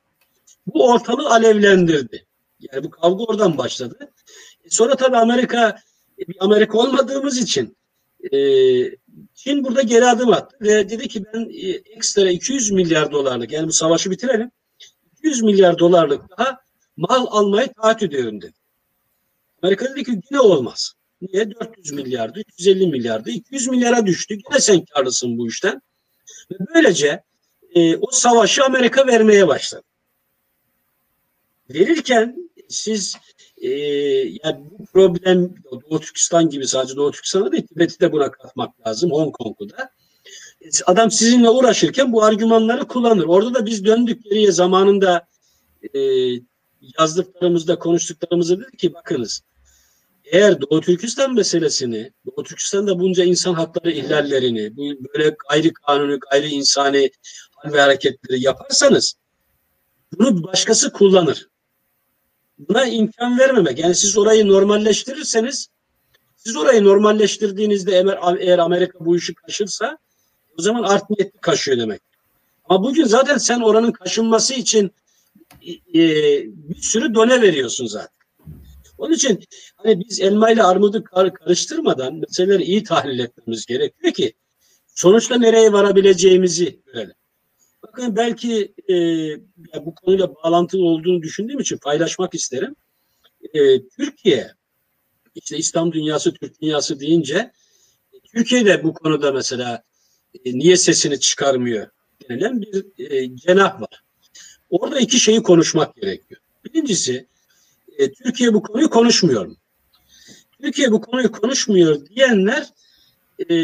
[0.67, 2.27] Bu ortalığı alevlendirdi.
[2.61, 4.13] Yani bu kavga oradan başladı.
[4.65, 5.79] E, sonra tabii Amerika
[6.19, 7.77] e, Amerika olmadığımız için
[8.33, 8.39] e,
[9.35, 13.69] Çin burada geri adım attı ve dedi ki ben e, ekstra 200 milyar dolarlık yani
[13.69, 14.51] bu savaşı bitirelim.
[15.19, 16.61] 200 milyar dolarlık daha
[16.97, 18.64] mal almayı taahhüt ediyorum dedi.
[19.71, 20.95] Dedi ki yine olmaz.
[21.23, 21.51] Niye?
[21.51, 24.35] 400 milyardı, 350 milyardı, 200 milyara düştü.
[24.35, 25.83] Yine sen karlısın bu işten.
[26.51, 27.23] Ve böylece
[27.75, 29.83] e, o savaşı Amerika vermeye başladı.
[31.71, 33.17] Verirken siz
[33.57, 33.69] e,
[34.45, 35.55] yani bu problem
[35.91, 39.91] Doğu Türkistan gibi sadece Doğu Türkistan'da değil Tibet'i de buna katmak lazım Hong Kong'u da.
[40.87, 43.25] Adam sizinle uğraşırken bu argümanları kullanır.
[43.25, 45.27] Orada da biz döndük geriye zamanında
[45.95, 45.99] e,
[46.99, 49.43] yazdıklarımızda konuştuklarımızda dedik ki bakınız
[50.25, 57.11] eğer Doğu Türkistan meselesini, Doğu Türkistan'da bunca insan hakları ihlallerini, böyle gayri kanuni, gayri insani
[57.57, 59.15] hal ve hareketleri yaparsanız
[60.13, 61.49] bunu başkası kullanır.
[62.59, 63.79] Buna imkan vermemek.
[63.79, 65.69] Yani siz orayı normalleştirirseniz
[66.37, 69.99] siz orayı normalleştirdiğinizde eğer, eğer Amerika bu işi kaşırsa
[70.59, 72.01] o zaman art niyetli kaşıyor demek.
[72.65, 74.93] Ama bugün zaten sen oranın kaşınması için
[75.95, 76.01] e,
[76.45, 78.24] bir sürü done veriyorsun zaten.
[78.99, 79.45] Onun için
[79.77, 84.35] hani biz elma ile armudu kar karıştırmadan meseleleri iyi tahlil etmemiz gerekiyor ki
[84.87, 87.15] sonuçta nereye varabileceğimizi görelim.
[87.83, 88.95] Bakın belki e,
[89.87, 92.77] bu konuyla bağlantılı olduğunu düşündüğüm için paylaşmak isterim.
[93.55, 94.51] E, Türkiye,
[95.35, 97.53] işte İslam dünyası, Türk dünyası deyince
[98.35, 99.83] Türkiye'de bu konuda mesela
[100.45, 101.87] e, niye sesini çıkarmıyor
[102.29, 104.05] denilen bir e, cenah var.
[104.71, 106.41] Orada iki şeyi konuşmak gerekiyor.
[106.65, 107.27] Birincisi
[107.99, 109.57] e, Türkiye bu konuyu konuşmuyor mu?
[110.63, 112.67] Türkiye bu konuyu konuşmuyor diyenler
[113.51, 113.55] e,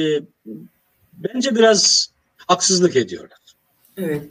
[1.12, 3.38] bence biraz haksızlık ediyorlar.
[3.96, 4.22] Evet.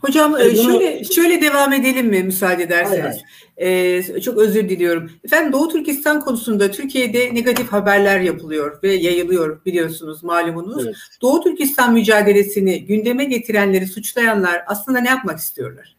[0.00, 3.16] Hocam e, şöyle şöyle devam edelim mi müsaade ederseniz?
[3.56, 5.10] Ee, çok özür diliyorum.
[5.24, 10.86] Efendim Doğu Türkistan konusunda Türkiye'de negatif haberler yapılıyor ve yayılıyor biliyorsunuz malumunuz.
[10.86, 10.96] Evet.
[11.22, 15.96] Doğu Türkistan mücadelesini gündeme getirenleri suçlayanlar aslında ne yapmak istiyorlar?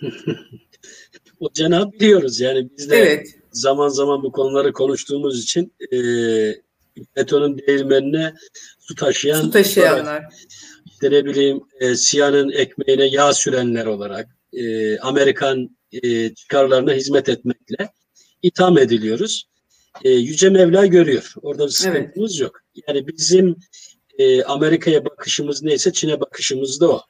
[1.40, 3.34] o cenah biliyoruz yani biz de evet.
[3.52, 5.98] zaman zaman bu konuları konuştuğumuz için e,
[7.16, 8.34] betonun değirmenine
[8.78, 10.24] su taşıyan su taşıyanlar.
[10.86, 17.92] işte ne bileyim e, Siyah'ın ekmeğine yağ sürenler olarak e, Amerikan e, çıkarlarına hizmet etmekle
[18.42, 19.50] itham ediliyoruz.
[20.04, 21.34] E, Yüce Mevla görüyor.
[21.42, 22.40] Orada bir sıkıntımız evet.
[22.40, 22.60] yok.
[22.88, 23.56] Yani bizim
[24.18, 27.02] e, Amerika'ya bakışımız neyse Çin'e bakışımız da o.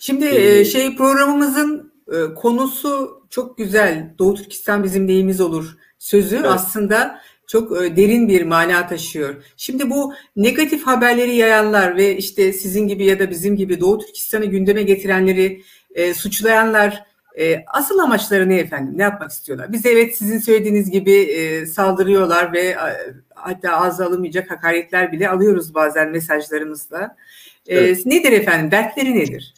[0.00, 4.14] Şimdi ee, şey programımızın e, konusu çok güzel.
[4.18, 6.46] Doğu Türkistan bizim neyimiz olur sözü evet.
[6.46, 9.34] aslında çok e, derin bir mana taşıyor.
[9.56, 14.44] Şimdi bu negatif haberleri yayanlar ve işte sizin gibi ya da bizim gibi Doğu Türkistan'ı
[14.44, 15.62] gündeme getirenleri
[15.94, 17.04] e, suçlayanlar
[17.38, 18.98] e, asıl amaçları ne efendim?
[18.98, 19.72] Ne yapmak istiyorlar?
[19.72, 22.76] Biz evet sizin söylediğiniz gibi e, saldırıyorlar ve e,
[23.34, 27.16] hatta ağza alınmayacak hakaretler bile alıyoruz bazen mesajlarımızda.
[27.66, 28.06] E, evet.
[28.06, 28.70] Nedir efendim?
[28.70, 29.54] Dertleri nedir?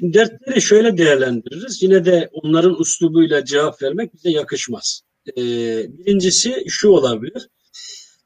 [0.00, 1.82] Şimdi dertleri şöyle değerlendiririz.
[1.82, 5.02] Yine de onların uslubuyla cevap vermek bize yakışmaz.
[5.28, 5.42] Ee,
[5.88, 7.48] birincisi şu olabilir.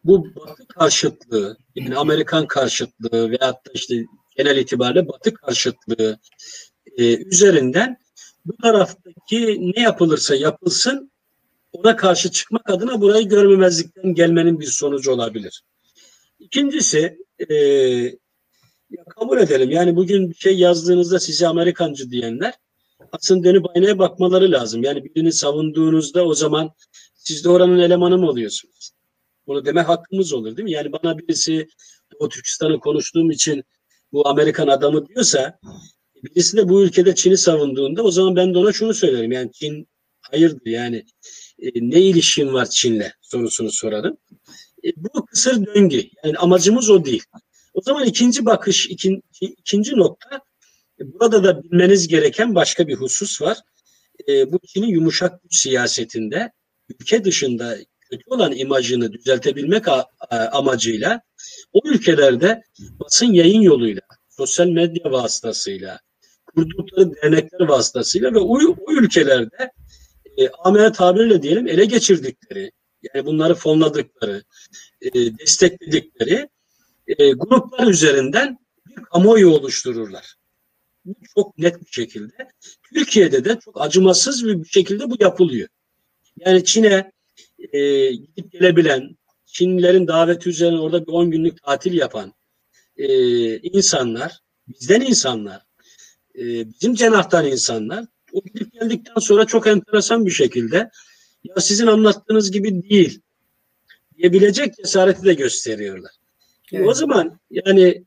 [0.05, 4.05] Bu Batı karşıtlığı, yani Amerikan karşıtlığı veyahut da işte
[4.37, 6.19] genel itibariyle Batı karşıtlığı
[6.99, 7.97] e, üzerinden
[8.45, 11.13] bu taraftaki ne yapılırsa yapılsın
[11.73, 15.63] ona karşı çıkmak adına burayı görmemezlikten gelmenin bir sonucu olabilir.
[16.39, 17.19] İkincisi
[17.51, 17.55] e,
[18.99, 19.71] ya kabul edelim.
[19.71, 22.55] Yani bugün bir şey yazdığınızda size Amerikancı diyenler
[23.13, 24.83] aslında dönüp aynaya bakmaları lazım.
[24.83, 26.71] Yani birini savunduğunuzda o zaman
[27.15, 28.91] siz de oranın elemanı mı oluyorsunuz?
[29.47, 30.73] Bunu deme hakkımız olur değil mi?
[30.73, 31.69] Yani bana birisi
[32.13, 33.65] Doğu Türkistan'ı konuştuğum için
[34.13, 35.59] bu Amerikan adamı diyorsa
[36.23, 39.33] birisi de bu ülkede Çin'i savunduğunda o zaman ben de ona şunu söylerim.
[39.33, 39.89] Yani Çin
[40.21, 41.05] hayırdır yani
[41.59, 44.17] e, ne ilişkin var Çin'le sorusunu sorarım.
[44.85, 46.03] E, bu kısır döngü.
[46.25, 47.23] Yani amacımız o değil.
[47.75, 50.41] O zaman ikinci bakış, ikinci, ikinci nokta
[51.01, 53.59] burada da bilmeniz gereken başka bir husus var.
[54.29, 56.53] E, bu Çin'in yumuşak güç siyasetinde
[56.89, 57.77] ülke dışında
[58.11, 59.85] kötü olan imajını düzeltebilmek
[60.53, 61.21] amacıyla
[61.73, 62.63] o ülkelerde
[63.01, 66.01] basın yayın yoluyla, sosyal medya vasıtasıyla,
[66.47, 69.73] kurdukları dernekler vasıtasıyla ve o, o ülkelerde
[70.37, 72.73] e, amele tabirle diyelim ele geçirdikleri,
[73.15, 74.43] yani bunları fonladıkları,
[75.01, 76.49] e, destekledikleri
[77.07, 80.35] e, gruplar üzerinden bir kamuoyu oluştururlar.
[81.05, 82.49] Bu çok net bir şekilde.
[82.95, 85.69] Türkiye'de de çok acımasız bir şekilde bu yapılıyor.
[86.37, 87.13] Yani Çin'e
[87.73, 92.35] e, gidip gelebilen, Çinlilerin daveti üzerine orada bir 10 günlük tatil yapan
[92.97, 95.63] e, insanlar, bizden insanlar,
[96.35, 100.91] e, bizim cenahtan insanlar, o gidip geldikten sonra çok enteresan bir şekilde
[101.45, 103.21] ya sizin anlattığınız gibi değil
[104.17, 106.13] diyebilecek cesareti de gösteriyorlar.
[106.77, 106.89] Evet.
[106.89, 108.05] O zaman yani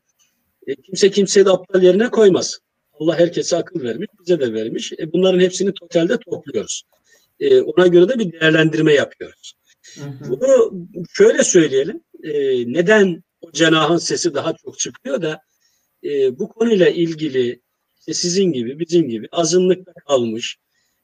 [0.66, 2.58] e, kimse kimseyi de aptal yerine koymaz.
[2.92, 4.92] Allah herkese akıl vermiş, bize de vermiş.
[4.92, 6.82] E, bunların hepsini totalde topluyoruz.
[7.40, 9.54] E, ona göre de bir değerlendirme yapıyoruz.
[9.94, 10.30] Hı hı.
[10.30, 10.72] Bunu
[11.12, 12.00] şöyle söyleyelim.
[12.22, 12.32] E,
[12.72, 15.40] neden o cenahın sesi daha çok çıkıyor da
[16.04, 17.60] e, bu konuyla ilgili
[17.98, 20.58] işte sizin gibi, bizim gibi azınlıkta kalmış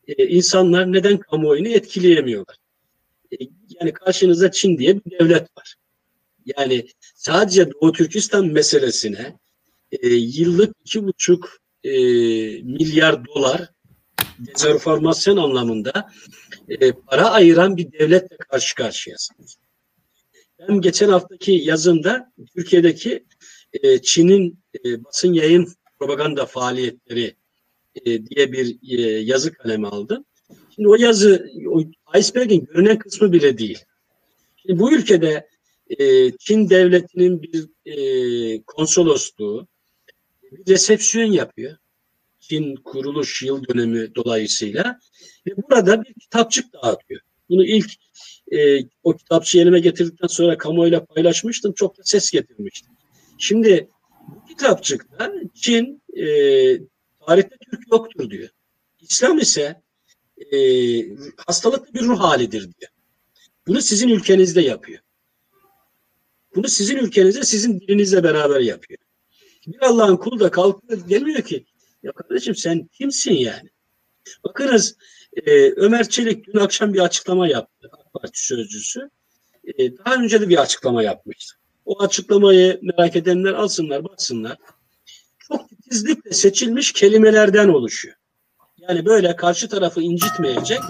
[0.07, 2.57] e, insanlar neden kamuoyunu etkileyemiyorlar?
[3.33, 3.37] E,
[3.81, 5.75] yani karşınızda Çin diye bir devlet var.
[6.47, 9.39] Yani sadece Doğu Türkistan meselesine
[9.93, 11.91] e, yıllık iki buçuk e,
[12.63, 13.69] milyar dolar
[14.39, 16.11] dezorformasyon anlamında
[16.69, 19.57] e, para ayıran bir devletle karşı karşıyasınız.
[20.59, 23.25] Ben geçen haftaki yazımda Türkiye'deki
[23.73, 27.37] e, Çin'in e, basın yayın propaganda faaliyetleri
[27.95, 30.25] e, diye bir e, yazı kalemi aldım.
[30.75, 31.83] Şimdi o yazı o
[32.19, 33.85] iceberg'in görünen kısmı bile değil.
[34.57, 35.49] Şimdi bu ülkede
[35.91, 39.69] e, Çin devletinin bir e, konsolosluğu
[40.53, 41.77] bir resepsiyon yapıyor.
[42.41, 44.99] Çin kuruluş yıl dönemi dolayısıyla
[45.47, 47.21] ve burada bir kitapçık dağıtıyor.
[47.49, 47.91] Bunu ilk
[48.53, 51.73] e, o kitapçı elime getirdikten sonra kamuoyuyla paylaşmıştım.
[51.73, 52.93] Çok da ses getirmiştim.
[53.39, 53.89] Şimdi
[54.29, 56.25] bu kitapçıkta Çin e,
[57.27, 58.49] tarihte Türk yoktur diyor.
[59.01, 59.83] İslam ise
[60.53, 60.59] e,
[61.47, 62.93] hastalıklı bir ruh halidir diyor.
[63.67, 65.04] Bunu sizin ülkenizde yapıyor.
[66.57, 68.99] Bunu sizin ülkenizde, sizin dilinizle beraber yapıyor.
[69.67, 71.67] Bir Allah'ın kulu da kalkıyor demiyor ki
[72.03, 73.71] ya kardeşim sen kimsin yani?
[74.45, 74.97] Bakınız
[75.47, 77.91] e, Ömer Çelik dün akşam bir açıklama yaptı.
[77.93, 79.11] AK Parti sözcüsü.
[79.65, 81.57] E, daha önce de bir açıklama yapmıştı.
[81.85, 84.57] O açıklamayı merak edenler alsınlar, baksınlar.
[85.39, 88.15] Çok titizlikle seçilmiş kelimelerden oluşuyor.
[88.79, 90.81] Yani böyle karşı tarafı incitmeyecek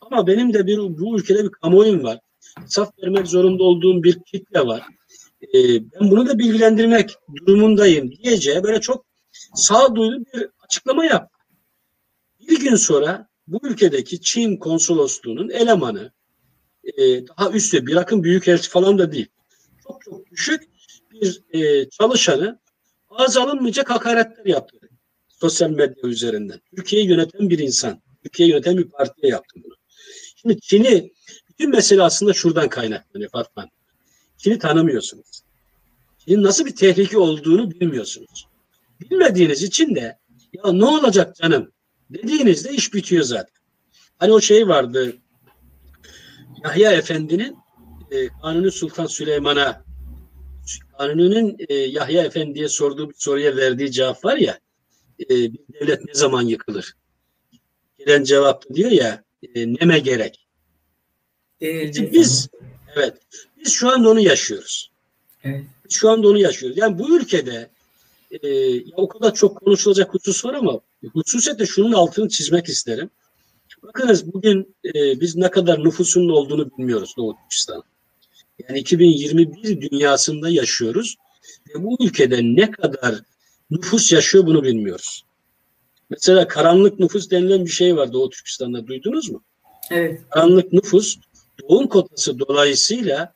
[0.00, 2.18] ama benim de bir bu ülkede bir kamuoyum var.
[2.66, 4.82] Saf vermek zorunda olduğum bir kitle var.
[5.42, 5.58] E,
[5.92, 9.06] ben bunu da bilgilendirmek durumundayım diyeceği böyle çok
[9.54, 11.38] sağduyulu bir açıklama yaptı.
[12.48, 16.12] Bir gün sonra bu ülkedeki Çin konsolosluğunun elemanı
[16.84, 19.28] e, daha üstte bir akım büyük elçi falan da değil.
[19.82, 20.62] Çok çok düşük
[21.12, 22.60] bir e, çalışanı
[23.10, 24.78] ağız alınmayacak hakaretler yaptı.
[25.28, 26.60] Sosyal medya üzerinden.
[26.76, 28.02] Türkiye'yi yöneten bir insan.
[28.22, 29.74] Türkiye'yi yöneten bir partiye yaptı bunu.
[30.36, 31.12] Şimdi Çin'i
[31.48, 33.68] bütün mesele aslında şuradan kaynaklanıyor Fatma.
[34.38, 35.42] Çin'i tanımıyorsunuz.
[36.18, 38.46] Çin'in nasıl bir tehlike olduğunu bilmiyorsunuz.
[39.00, 40.18] Bilmediğiniz için de
[40.52, 41.72] ya ne olacak canım
[42.10, 43.54] dediğinizde iş bitiyor zaten.
[44.18, 45.16] Hani o şey vardı
[46.64, 47.56] Yahya Efendi'nin
[48.10, 49.84] e, Kanuni Sultan Süleyman'a
[50.98, 54.58] Kanuni'nin e, Yahya Efendi'ye sorduğu bir soruya verdiği cevap var ya
[55.20, 56.94] e, bir devlet ne zaman yıkılır?
[57.98, 59.24] Gelen cevap diyor ya
[59.54, 60.48] e, neme gerek.
[61.60, 62.48] İşte biz
[62.96, 63.14] evet
[63.60, 64.90] biz şu anda onu yaşıyoruz.
[65.44, 65.64] Evet.
[65.84, 66.78] Biz şu anda onu yaşıyoruz.
[66.78, 67.70] Yani bu ülkede
[68.30, 70.80] e, ya o kadar çok konuşulacak husus var ama
[71.12, 73.10] hususiyetle şunun altını çizmek isterim.
[73.82, 77.82] Bakınız bugün e, biz ne kadar nüfusunun olduğunu bilmiyoruz Doğu Türkistan.
[78.68, 81.16] Yani 2021 dünyasında yaşıyoruz
[81.68, 83.14] ve bu ülkede ne kadar
[83.70, 85.24] nüfus yaşıyor bunu bilmiyoruz.
[86.10, 89.42] Mesela karanlık nüfus denilen bir şey var Doğu Türkistan'da duydunuz mu?
[89.90, 90.20] Evet.
[90.30, 91.16] Karanlık nüfus
[91.60, 93.34] doğum kotası dolayısıyla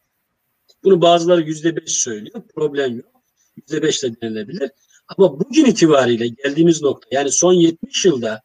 [0.84, 2.42] Bunu bazıları yüzde beş söylüyor.
[2.54, 3.22] Problem yok.
[3.56, 4.70] Yüzde beş de denilebilir.
[5.08, 8.42] Ama bugün itibariyle geldiğimiz nokta yani son 70 yılda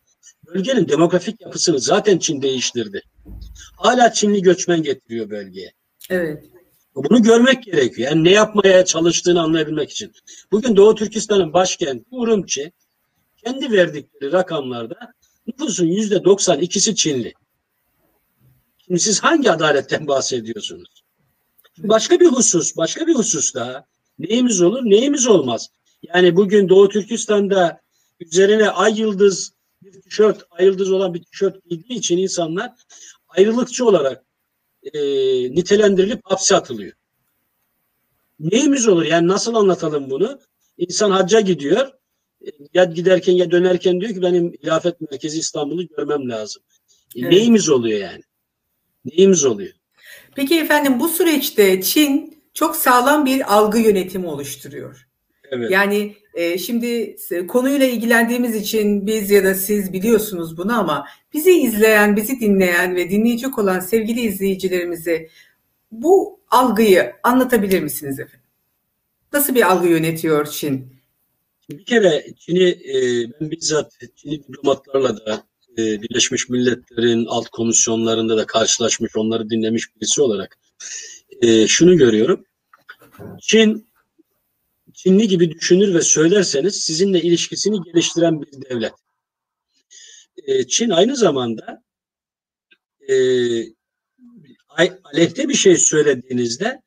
[0.54, 3.02] bölgenin demografik yapısını zaten Çin değiştirdi.
[3.78, 5.74] Hala Çinli göçmen getiriyor bölgeye.
[6.10, 6.44] Evet.
[6.96, 8.10] Bunu görmek gerekiyor.
[8.12, 10.12] Yani ne yapmaya çalıştığını anlayabilmek için.
[10.52, 12.72] Bugün Doğu Türkistan'ın başkenti Urumçi
[13.46, 15.14] kendi verdikleri rakamlarda
[15.48, 17.34] nüfusun yüzde 92'si Çinli.
[18.86, 21.04] Şimdi siz hangi adaletten bahsediyorsunuz?
[21.78, 23.86] Başka bir husus, başka bir husus daha.
[24.20, 25.70] Neyimiz olur, neyimiz olmaz.
[26.04, 27.82] Yani bugün Doğu Türkistan'da
[28.20, 29.54] üzerine ay yıldız
[29.94, 32.72] bir tişört, ay yıldız olan bir tişört giydiği için insanlar
[33.28, 34.26] ayrılıkçı olarak
[34.94, 35.00] e,
[35.56, 36.94] nitelendirilip hapse atılıyor.
[38.40, 39.04] Neyimiz olur?
[39.04, 40.40] Yani nasıl anlatalım bunu?
[40.78, 41.92] İnsan hacca gidiyor.
[42.46, 46.64] E, ya giderken ya dönerken diyor ki benim ilafet merkezi İstanbul'u görmem lazım.
[47.16, 47.32] E, evet.
[47.32, 48.24] Neyimiz oluyor yani?
[49.06, 49.74] Neyimiz oluyor?
[50.36, 55.08] Peki efendim bu süreçte Çin çok sağlam bir algı yönetimi oluşturuyor.
[55.52, 55.72] Evet.
[55.72, 57.16] Yani e, şimdi
[57.48, 63.10] konuyla ilgilendiğimiz için biz ya da siz biliyorsunuz bunu ama bizi izleyen, bizi dinleyen ve
[63.10, 65.30] dinleyecek olan sevgili izleyicilerimize
[65.92, 68.48] bu algıyı anlatabilir misiniz efendim?
[69.34, 70.94] Nasıl bir algı yönetiyor Çin?
[71.70, 72.96] Bir kere Çin'i e,
[73.42, 75.44] ben bizzat Çin'i diplomatlarla da
[75.78, 80.58] e, Birleşmiş Milletler'in alt komisyonlarında da karşılaşmış, onları dinlemiş birisi olarak
[81.42, 82.46] e, şunu görüyorum.
[83.42, 83.91] Çin
[85.04, 88.94] Çinli gibi düşünür ve söylerseniz sizinle ilişkisini geliştiren bir devlet.
[90.44, 91.84] E, Çin aynı zamanda
[93.10, 93.16] e,
[95.04, 96.82] aleyhte bir şey söylediğinizde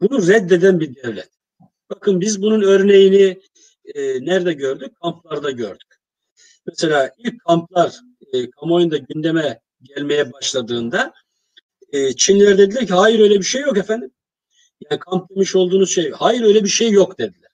[0.00, 1.30] bunu reddeden bir devlet.
[1.90, 3.40] Bakın biz bunun örneğini
[3.94, 4.92] e, nerede gördük?
[5.02, 5.94] Kamplarda gördük.
[6.66, 8.00] Mesela ilk kamplar
[8.32, 11.12] e, kamuoyunda gündeme gelmeye başladığında
[11.92, 14.10] e, Çinliler dediler ki hayır öyle bir şey yok efendim.
[14.90, 17.47] Yani kamp demiş olduğunuz şey hayır öyle bir şey yok dediler.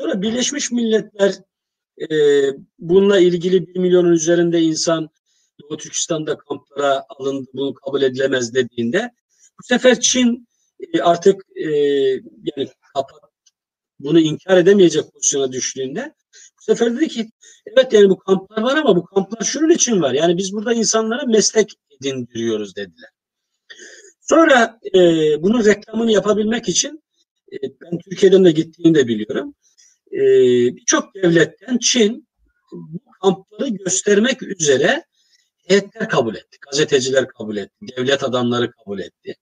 [0.00, 1.34] Sonra Birleşmiş Milletler
[1.98, 2.06] e,
[2.78, 5.10] bununla ilgili bir milyonun üzerinde insan
[5.60, 9.10] Doğu Türkistan'da kamplara alındı, bunu kabul edilemez dediğinde
[9.58, 10.48] bu sefer Çin
[10.80, 11.70] e, artık e,
[12.22, 13.20] yani kapat,
[13.98, 16.14] bunu inkar edemeyecek pozisyona düştüğünde
[16.58, 17.30] bu sefer dedi ki
[17.66, 20.12] evet yani bu kamplar var ama bu kamplar şunun için var.
[20.12, 23.10] Yani biz burada insanlara meslek edindiriyoruz dediler.
[24.20, 24.98] Sonra e,
[25.42, 27.02] bunun reklamını yapabilmek için
[27.52, 29.54] e, ben Türkiye'den de gittiğini de biliyorum.
[30.12, 30.20] E,
[30.76, 32.28] Birçok devletten Çin
[32.72, 35.04] bu kampları göstermek üzere
[35.68, 36.58] heyetler kabul etti.
[36.70, 37.86] Gazeteciler kabul etti.
[37.96, 39.34] Devlet adamları kabul etti.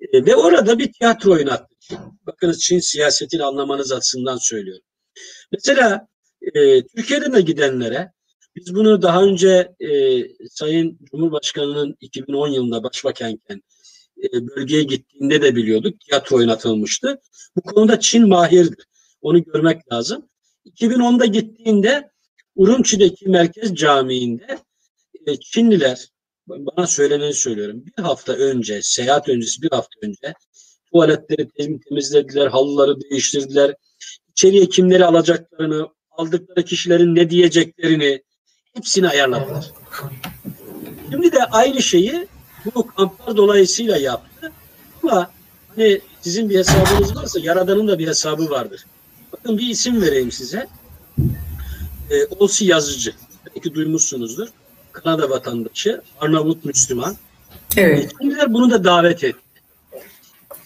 [0.00, 1.74] E, ve orada bir tiyatro oynattı.
[2.26, 4.84] Bakınız Çin siyasetini anlamanız açısından söylüyorum.
[5.52, 6.08] Mesela
[6.54, 8.12] e, Türkiye'den de gidenlere
[8.56, 9.88] biz bunu daha önce e,
[10.48, 13.62] Sayın Cumhurbaşkanı'nın 2010 yılında başbakanken
[14.22, 16.00] e, bölgeye gittiğinde de biliyorduk.
[16.00, 17.20] Tiyatro oynatılmıştı.
[17.56, 18.86] Bu konuda Çin mahirdir.
[19.24, 20.28] Onu görmek lazım.
[20.66, 22.10] 2010'da gittiğinde
[22.56, 24.58] Urumçi'deki Merkez Camii'nde
[25.26, 26.08] e, Çinliler
[26.46, 27.84] bana söyleneni söylüyorum.
[27.86, 30.34] Bir hafta önce, seyahat öncesi bir hafta önce
[30.92, 31.48] tuvaletleri
[31.88, 33.74] temizlediler, halıları değiştirdiler.
[34.28, 38.22] İçeriye kimleri alacaklarını, aldıkları kişilerin ne diyeceklerini
[38.74, 39.70] hepsini ayarladılar.
[41.10, 42.28] Şimdi de aynı şeyi
[42.74, 44.52] bu kamplar dolayısıyla yaptı.
[45.02, 45.30] Ama
[45.68, 48.84] hani sizin bir hesabınız varsa Yaradan'ın da bir hesabı vardır.
[49.44, 50.66] Bakın bir isim vereyim size.
[52.10, 53.14] E, Olsi Yazıcı.
[53.46, 54.48] Belki duymuşsunuzdur.
[54.92, 56.00] Kanada vatandaşı.
[56.20, 57.16] Arnavut Müslüman.
[57.76, 58.04] Evet.
[58.04, 59.38] E, Çinliler bunu da davet etti.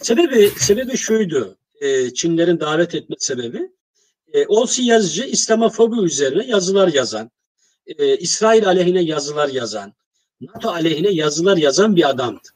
[0.02, 1.56] Sebebi, sebebi şuydu.
[1.80, 3.70] E, Çinlerin davet etme sebebi.
[4.32, 7.30] E, Olsi Yazıcı İslamofobi üzerine yazılar yazan,
[7.86, 9.92] e, İsrail aleyhine yazılar yazan,
[10.40, 12.48] NATO aleyhine yazılar yazan bir adamdı.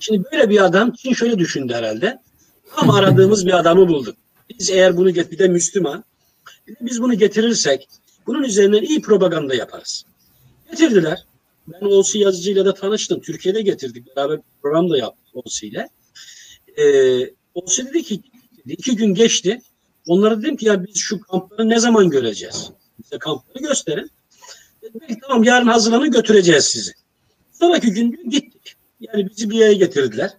[0.00, 2.18] Şimdi böyle bir adam Çin şöyle düşündü herhalde.
[2.76, 4.16] Tam aradığımız bir adamı bulduk.
[4.50, 6.04] Biz eğer bunu bir de Müslüman
[6.80, 7.88] biz bunu getirirsek
[8.26, 10.04] bunun üzerinden iyi propaganda yaparız.
[10.70, 11.24] Getirdiler.
[11.68, 13.20] Ben Olsi yazıcıyla da tanıştım.
[13.20, 14.16] Türkiye'de getirdik.
[14.16, 15.88] Beraber program da yaptık Olsi ile.
[16.78, 18.22] Ee, Olsi dedi ki
[18.66, 19.62] iki gün geçti.
[20.06, 22.70] Onlara dedim ki ya biz şu kampları ne zaman göreceğiz?
[22.98, 24.10] Bize kampları gösterin.
[24.82, 26.92] Dedim tamam yarın hazırlanın götüreceğiz sizi.
[27.52, 28.76] Sonraki gün gittik.
[29.00, 30.30] Yani bizi bir yere getirdiler.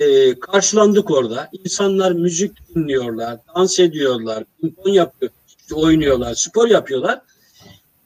[0.00, 1.48] Ee, karşılandık orada.
[1.64, 7.20] İnsanlar müzik dinliyorlar, dans ediyorlar, pimpon yapıyor, işte oynuyorlar, spor yapıyorlar.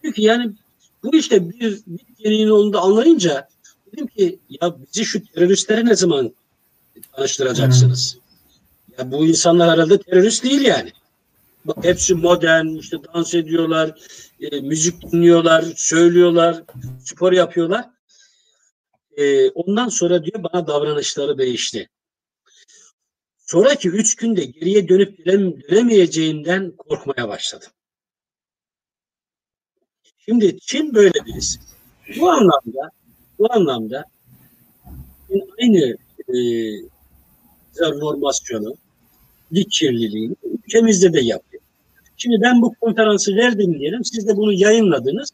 [0.02, 0.52] Diyor ki yani
[1.02, 3.48] bu işte bir bit yeniğinin olduğunu anlayınca
[3.92, 6.32] dedim ki ya bizi şu teröristlere ne zaman
[7.12, 8.18] tanıştıracaksınız?
[8.98, 10.92] Ya bu insanlar herhalde terörist değil yani.
[11.64, 13.94] Bak hepsi modern, işte dans ediyorlar,
[14.40, 16.62] e, müzik dinliyorlar, söylüyorlar,
[17.04, 17.84] spor yapıyorlar.
[19.16, 21.88] E, ondan sonra diyor bana davranışları değişti.
[23.38, 25.26] Sonraki üç günde geriye dönüp
[25.70, 27.68] dönemeyeceğinden korkmaya başladım.
[30.18, 31.58] Şimdi Çin böyle birisi.
[32.20, 32.90] Bu anlamda
[33.38, 34.04] bu anlamda
[35.60, 35.96] aynı
[36.28, 36.38] e,
[37.80, 38.76] normasyonu,
[39.54, 41.62] dik kirliliğini ülkemizde de yapıyor.
[42.16, 44.04] Şimdi ben bu konferansı verdim diyelim.
[44.04, 45.30] Siz de bunu yayınladınız.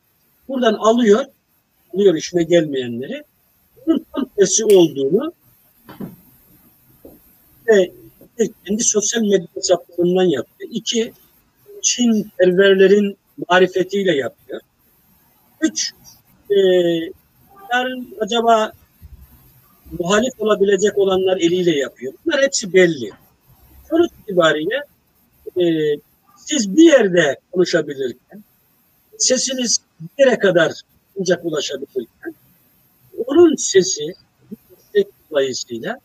[0.49, 1.24] Buradan alıyor,
[1.95, 3.24] alıyor işine gelmeyenleri.
[4.37, 5.33] Tersi olduğunu
[7.68, 7.93] ve
[8.66, 10.70] kendi sosyal medya hesaplarından yapıyor.
[10.72, 11.12] İki,
[11.83, 13.16] Çin perverlerin
[13.51, 14.61] marifetiyle yapıyor.
[15.61, 15.93] Üç,
[16.51, 16.57] e,
[18.20, 18.72] acaba
[19.99, 22.12] muhalif olabilecek olanlar eliyle yapıyor.
[22.26, 23.11] Bunlar hepsi belli.
[23.91, 24.85] Sonuç itibariyle
[25.61, 25.62] e,
[26.37, 28.45] siz bir yerde konuşabilirken,
[29.18, 30.72] sesiniz bir yere kadar
[31.20, 32.35] ancak ulaşabilirken,
[33.27, 34.14] onun sesi
[35.31, 35.99] dolayısıyla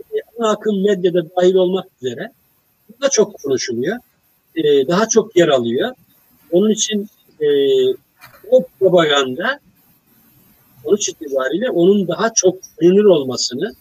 [0.00, 2.32] e, ana akım medyada dahil olmak üzere
[3.00, 3.96] daha çok konuşuluyor.
[4.56, 5.94] E, daha çok yer alıyor.
[6.50, 7.08] Onun için
[7.40, 7.46] e,
[8.50, 9.60] o propaganda
[10.84, 13.74] sonuç itibariyle onun daha çok ünlü olmasını,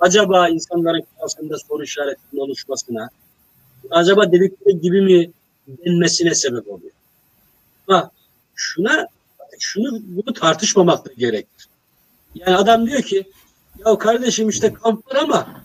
[0.00, 3.10] acaba insanların kafasında soru işaretinin oluşmasına,
[3.90, 5.30] acaba dedikleri gibi mi
[5.68, 6.92] denmesine sebep oluyor.
[7.86, 8.10] Ha,
[8.54, 9.06] şuna
[9.58, 11.69] şunu bunu tartışmamak da gerekir.
[12.34, 13.30] Yani adam diyor ki
[13.86, 15.64] ya kardeşim işte kamp var ama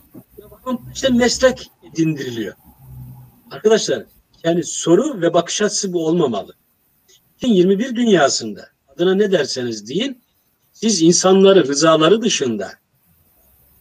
[0.94, 2.54] işte meslek edindiriliyor.
[3.50, 4.04] Arkadaşlar
[4.44, 6.54] yani soru ve bakış açısı bu olmamalı.
[7.42, 10.22] 21 dünyasında adına ne derseniz deyin
[10.72, 12.72] siz insanları rızaları dışında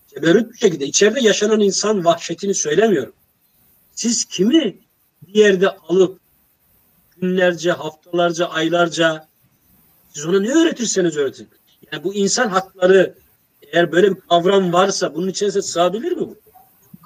[0.08, 3.14] teberrüt bir şekilde içeride yaşanan insan vahşetini söylemiyorum.
[3.96, 4.78] Siz kimi
[5.28, 6.20] bir yerde alıp
[7.18, 9.28] günlerce, haftalarca, aylarca
[10.14, 11.50] siz ona ne öğretirseniz öğretin.
[11.92, 13.14] Yani bu insan hakları
[13.72, 16.36] eğer böyle bir kavram varsa bunun içerisine sığabilir mi bu?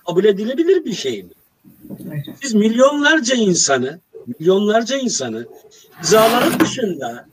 [0.08, 1.30] Kabul edilebilir bir şey mi?
[2.42, 4.00] Siz milyonlarca insanı,
[4.40, 5.48] milyonlarca insanı
[6.04, 7.26] rızaların dışında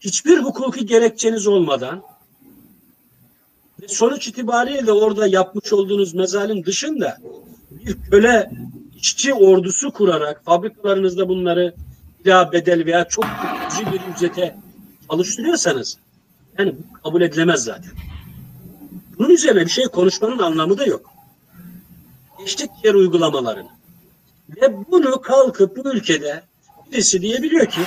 [0.00, 2.02] hiçbir hukuki gerekçeniz olmadan
[3.82, 7.18] ve sonuç itibariyle de orada yapmış olduğunuz mezalim dışında
[7.70, 8.50] bir köle
[8.96, 11.74] işçi ordusu kurarak fabrikalarınızda bunları
[12.24, 13.24] ila bedel veya çok
[13.70, 14.56] cüzi bir ücrete
[15.10, 15.96] çalıştırıyorsanız
[16.58, 17.90] yani bu kabul edilemez zaten.
[19.18, 21.10] Bunun üzerine bir şey konuşmanın anlamı da yok.
[22.38, 23.68] Geçtik diğer uygulamalarını.
[24.56, 26.42] Ve bunu kalkıp bu ülkede
[26.92, 27.80] birisi diyebiliyor ki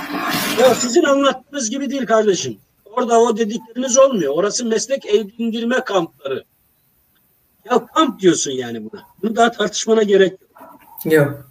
[0.59, 2.57] ya sizin anlattığınız gibi değil kardeşim.
[2.85, 4.33] Orada o dedikleriniz olmuyor.
[4.33, 6.43] Orası meslek edindirme kampları.
[7.69, 9.01] Ya kamp diyorsun yani buna.
[9.21, 11.13] Bunu daha tartışmana gerek yok.
[11.13, 11.49] Yok.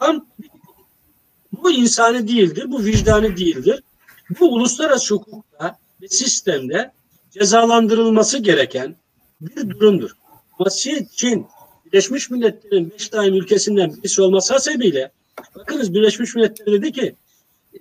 [0.00, 0.26] Kamp
[1.52, 3.82] bu insani değildir, bu vicdani değildir.
[4.40, 5.51] Bu uluslararası hukukta
[6.02, 6.92] ve sistemde
[7.30, 8.96] cezalandırılması gereken
[9.40, 10.10] bir durumdur.
[10.58, 11.46] Ama Çin,
[11.86, 15.12] Birleşmiş Milletler'in beş daim ülkesinden birisi olması sebebiyle
[15.54, 17.14] bakınız Birleşmiş Milletler dedi ki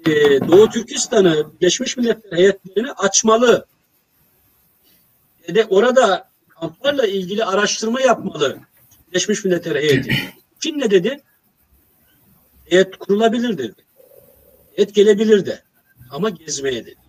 [0.06, 0.12] e,
[0.48, 3.66] Doğu Türkistan'ı Birleşmiş Milletler heyetlerini açmalı.
[5.48, 8.60] E de orada kamplarla ilgili araştırma yapmalı.
[9.10, 10.16] Birleşmiş Milletler heyeti.
[10.60, 11.22] Çin ne dedi?
[12.66, 13.76] Heyet kurulabilir dedi.
[14.76, 15.64] Heyet gelebilir de.
[16.12, 17.01] Ama gezmeye dedi.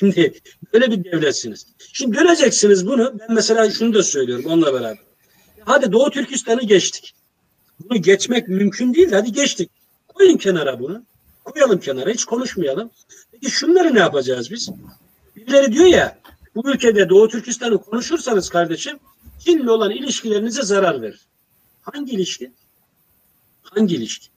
[0.00, 0.32] Şimdi
[0.72, 1.66] böyle bir devletsiniz.
[1.92, 3.18] Şimdi göreceksiniz bunu.
[3.20, 4.98] Ben mesela şunu da söylüyorum onunla beraber.
[5.64, 7.14] Hadi Doğu Türkistan'ı geçtik.
[7.80, 9.12] Bunu geçmek mümkün değil.
[9.12, 9.70] Hadi geçtik.
[10.08, 11.04] Koyun kenara bunu.
[11.44, 12.10] Koyalım kenara.
[12.10, 12.90] Hiç konuşmayalım.
[13.32, 14.70] Peki şunları ne yapacağız biz?
[15.36, 16.18] Birileri diyor ya
[16.54, 18.98] bu ülkede Doğu Türkistan'ı konuşursanız kardeşim
[19.44, 21.20] Çin'le olan ilişkilerinize zarar verir.
[21.82, 22.52] Hangi ilişki?
[23.62, 24.28] Hangi ilişki?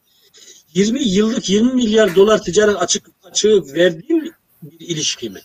[0.74, 4.34] 20 yıllık 20 milyar dolar ticaret açık açığı verdiğim bir
[4.80, 5.40] ilişki mi?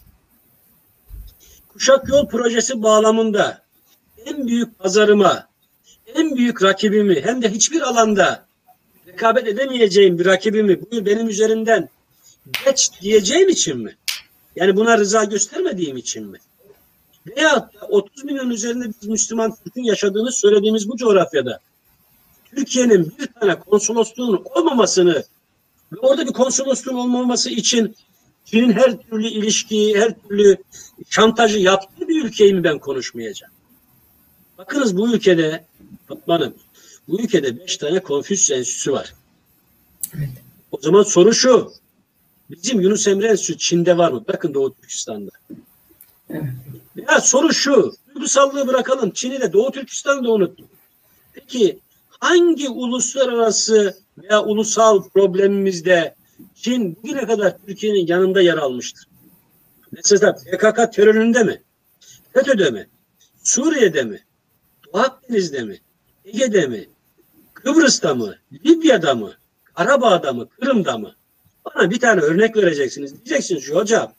[1.79, 3.63] Kuşak Yol Projesi bağlamında
[4.27, 5.49] en büyük pazarıma,
[6.15, 8.47] en büyük rakibimi hem de hiçbir alanda
[9.07, 11.89] rekabet edemeyeceğim bir rakibimi buyur benim üzerinden
[12.65, 13.97] geç diyeceğim için mi?
[14.57, 16.39] Yani buna rıza göstermediğim için mi?
[17.37, 21.61] Da 30 milyon üzerinde biz Müslüman Türk'ün yaşadığını söylediğimiz bu coğrafyada
[22.57, 25.25] Türkiye'nin bir tane konsolosluğunun olmamasını
[25.93, 27.97] ve orada bir konsolosluğun olmaması için
[28.51, 30.57] Çin'in her türlü ilişkiyi, her türlü
[31.11, 33.53] şantajı yaptığı bir ülkeyi mi ben konuşmayacağım?
[34.59, 35.65] Bakınız bu ülkede
[36.09, 36.55] Fatma Hanım,
[37.09, 39.15] bu ülkede beş tane Konfüçyüs Enstitüsü var.
[40.17, 40.29] Evet.
[40.73, 41.73] O zaman soru şu.
[42.51, 44.25] Bizim Yunus Emre Enstitüsü Çin'de var mı?
[44.29, 45.31] Bakın Doğu Türkistan'da.
[46.31, 46.45] Evet.
[47.09, 47.95] Ya soru şu.
[48.15, 49.11] Duygusallığı bırakalım.
[49.11, 50.69] Çin'i de Doğu Türkistan'da unuttuk.
[51.33, 51.79] Peki
[52.11, 56.15] hangi uluslararası veya ulusal problemimizde
[56.55, 59.09] Çin bugüne kadar Türkiye'nin yanında yer almıştır?
[59.93, 61.63] Mesela PKK teröründe mi?
[62.33, 62.89] FETÖ'de mi?
[63.43, 64.21] Suriye'de mi?
[64.87, 65.81] Doğu Akdeniz'de mi?
[66.25, 66.89] Ege'de mi?
[67.55, 68.37] Kıbrıs'ta mı?
[68.67, 69.33] Libya'da mı?
[69.75, 70.49] Karabağ'da mı?
[70.49, 71.15] Kırım'da mı?
[71.65, 73.25] Bana bir tane örnek vereceksiniz.
[73.25, 74.13] Diyeceksiniz şu hocam.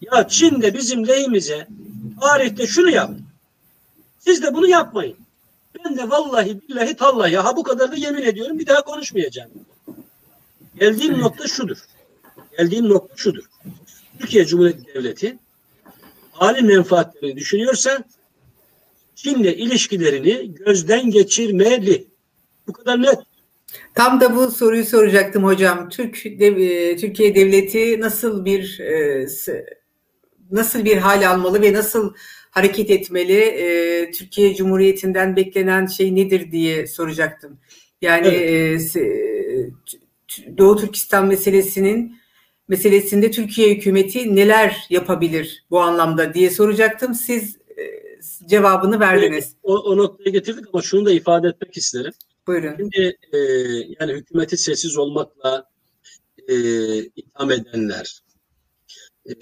[0.00, 1.66] Ya Çin de bizim lehimize
[2.20, 3.10] tarihte şunu yap.
[4.18, 5.16] Siz de bunu yapmayın.
[5.84, 9.50] Ben de vallahi billahi tallahi ha bu kadar da yemin ediyorum bir daha konuşmayacağım.
[10.80, 11.78] Geldiğim nokta şudur.
[12.58, 13.44] Geldiğim nokta şudur.
[14.18, 15.38] Türkiye Cumhuriyeti Devleti
[16.32, 18.04] hali menfaatlerini düşünüyorsa
[19.14, 22.06] Çin'le ilişkilerini gözden geçirmeli.
[22.68, 23.18] Bu kadar net.
[23.94, 25.88] Tam da bu soruyu soracaktım hocam.
[25.88, 29.26] Türk dev, e, Türkiye devleti nasıl bir e,
[30.50, 32.14] nasıl bir hal almalı ve nasıl
[32.50, 33.38] hareket etmeli?
[33.38, 37.58] E, Türkiye Cumhuriyeti'nden beklenen şey nedir diye soracaktım.
[38.02, 38.96] Yani evet.
[40.58, 42.16] Doğu Türkistan meselesinin
[42.68, 47.14] meselesinde Türkiye hükümeti neler yapabilir bu anlamda diye soracaktım.
[47.14, 47.56] Siz
[48.46, 49.56] cevabını verdiniz.
[49.62, 52.12] O, o noktaya getirdik ama şunu da ifade etmek isterim.
[52.46, 52.76] Buyurun.
[52.76, 53.38] Şimdi e,
[54.00, 55.64] yani hükümeti sessiz olmakla
[56.48, 56.54] e,
[56.98, 58.20] itham edenler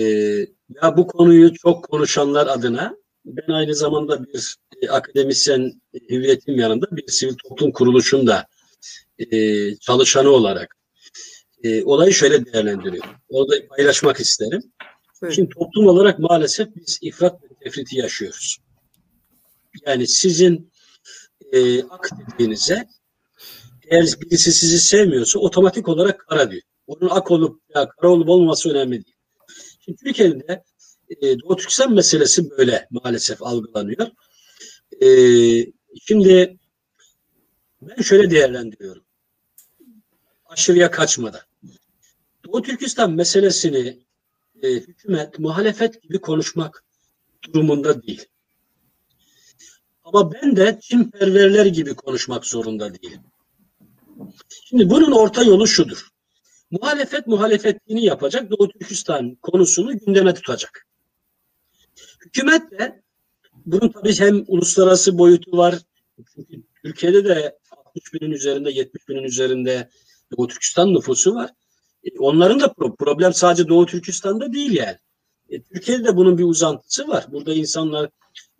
[0.00, 0.04] e,
[0.82, 5.72] ya bu konuyu çok konuşanlar adına ben aynı zamanda bir e, akademisyen
[6.10, 8.46] hüviyetim yanında bir sivil toplum kuruluşunda
[9.18, 10.76] e, çalışanı olarak
[11.64, 13.10] e, olayı şöyle değerlendiriyorum.
[13.28, 14.62] Orada paylaşmak isterim.
[15.22, 15.34] Evet.
[15.34, 18.58] Şimdi toplum olarak maalesef biz ifrat ve tefriti yaşıyoruz.
[19.86, 20.72] Yani sizin
[21.52, 22.88] e, ak dediğinize
[23.88, 26.62] eğer birisi sizi sevmiyorsa otomatik olarak kara diyor.
[26.86, 29.16] Onun ak olup ya kara olup olmaması önemli değil.
[29.84, 30.64] Şimdi Türkiye'de
[31.22, 34.06] e, Doğu Türkistan meselesi böyle maalesef algılanıyor.
[35.02, 35.08] E,
[36.06, 36.58] şimdi
[37.82, 39.04] ben şöyle değerlendiriyorum.
[40.46, 41.40] Aşırıya kaçmadan.
[42.54, 43.98] Doğu Türkistan meselesini
[44.62, 46.84] e, hükümet, muhalefet gibi konuşmak
[47.52, 48.26] durumunda değil.
[50.04, 53.20] Ama ben de Çinperverler gibi konuşmak zorunda değilim.
[54.64, 56.08] Şimdi bunun orta yolu şudur.
[56.70, 60.86] Muhalefet muhalefetliğini yapacak, Doğu Türkistan konusunu gündeme tutacak.
[62.24, 63.02] Hükümet de
[63.66, 65.78] bunun tabii hem uluslararası boyutu var.
[66.34, 69.88] Çünkü Türkiye'de de 60 binin üzerinde, 70 binin üzerinde
[70.36, 71.50] Doğu Türkistan nüfusu var.
[72.04, 74.96] E, onların da problem sadece Doğu Türkistan'da değil yani.
[75.50, 77.26] E, Türkiye'de de bunun bir uzantısı var.
[77.32, 78.10] Burada insanlar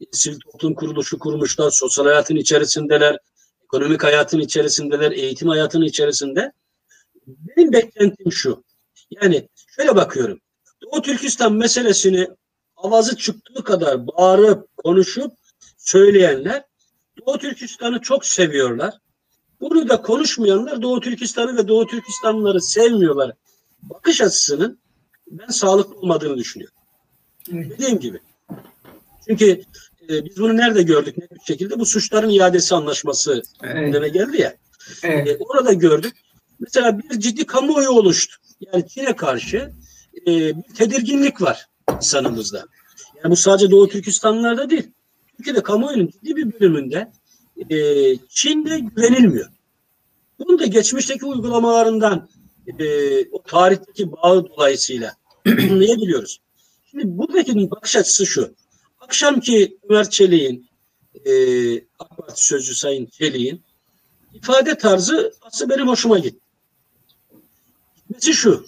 [0.01, 3.19] e, sivil toplum kuruluşu kurmuşlar, sosyal hayatın içerisindeler,
[3.65, 6.53] ekonomik hayatın içerisindeler, eğitim hayatının içerisinde.
[7.27, 8.65] Benim beklentim şu.
[9.11, 10.41] Yani şöyle bakıyorum.
[10.83, 12.29] Doğu Türkistan meselesini
[12.77, 15.33] avazı çıktığı kadar bağırıp, konuşup
[15.77, 16.65] söyleyenler
[17.27, 18.95] Doğu Türkistan'ı çok seviyorlar.
[19.65, 23.33] Bunu da konuşmayanlar Doğu Türkistan'ı ve Doğu Türkistanlıları sevmiyorlar.
[23.83, 24.79] Bakış açısının
[25.31, 26.77] ben sağlıklı olmadığını düşünüyorum.
[27.53, 27.71] Evet.
[27.71, 28.21] Dediğim gibi.
[29.29, 29.63] Çünkü
[30.11, 31.79] e, biz bunu nerede gördük net bir şekilde?
[31.79, 34.15] Bu suçların iadesi anlaşması evet.
[34.15, 34.57] geldi ya.
[35.03, 35.29] Evet.
[35.29, 36.13] E, orada gördük.
[36.59, 38.37] Mesela bir ciddi kamuoyu oluştu.
[38.73, 39.73] Yani Çin'e karşı
[40.27, 42.67] e, bir tedirginlik var insanımızda.
[43.23, 44.91] Yani bu sadece Doğu Türkistanlılarda değil.
[45.37, 47.13] Türkiye'de kamuoyunun ciddi bir bölümünde
[47.71, 47.77] e,
[48.29, 49.54] Çin'de güvenilmiyor.
[50.39, 52.29] Bunu da geçmişteki uygulamalarından
[52.79, 52.85] e,
[53.31, 55.15] o tarihteki bağı dolayısıyla
[55.47, 56.41] anlayabiliyoruz.
[56.91, 58.55] Şimdi buradaki bakış açısı şu.
[59.01, 60.69] Akşamki Ömer Çelik'in
[61.25, 61.33] e,
[61.99, 63.63] AK Parti sözcü Sayın Çelik'in
[64.35, 66.41] ifade tarzı aslında benim hoşuma gitti.
[67.97, 68.67] Gitmesi şu.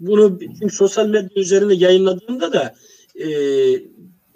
[0.00, 2.74] Bunu tüm sosyal medya üzerinde yayınladığımda da
[3.20, 3.28] e,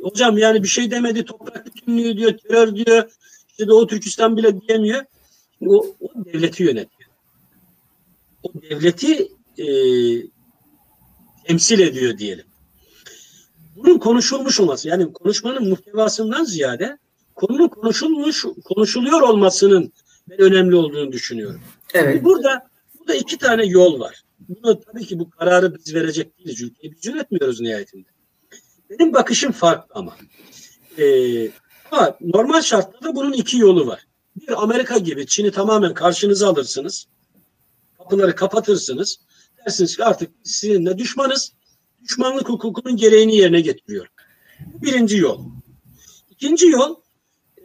[0.02, 3.10] hocam yani bir şey demedi toprak bütünlüğü diyor terör diyor
[3.48, 5.04] işte Doğu Türkistan bile diyemiyor.
[5.66, 7.10] O, o devleti yönetiyor.
[8.42, 9.66] O devleti e,
[11.44, 12.44] temsil ediyor diyelim.
[13.76, 16.98] bunun konuşulmuş olması yani konuşmanın muhtevasından ziyade
[17.34, 19.92] konunun konuşulmuş konuşuluyor olmasının
[20.30, 21.60] ben önemli olduğunu düşünüyorum.
[21.94, 22.24] Evet.
[22.24, 22.66] Burada
[22.98, 24.22] burada iki tane yol var.
[24.48, 26.62] Bunu tabii ki bu kararı biz verecek değiliz.
[26.62, 28.08] Ülkeyi biz yönetmiyoruz nihayetinde.
[28.90, 30.16] Benim bakışım farklı ama.
[30.98, 31.50] Ee,
[31.90, 34.06] ama normal şartlarda bunun iki yolu var.
[34.36, 37.06] Bir Amerika gibi Çin'i tamamen karşınıza alırsınız.
[37.98, 39.20] Kapıları kapatırsınız.
[39.66, 41.52] Dersiniz ki artık sizinle düşmanız.
[42.02, 44.06] Düşmanlık hukukunun gereğini yerine getiriyor.
[44.60, 45.44] Birinci yol.
[46.30, 46.96] İkinci yol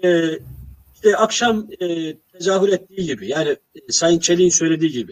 [0.03, 0.39] e,
[0.95, 5.11] işte akşam e, tezahür ettiği gibi yani e, Sayın Çelik'in söylediği gibi.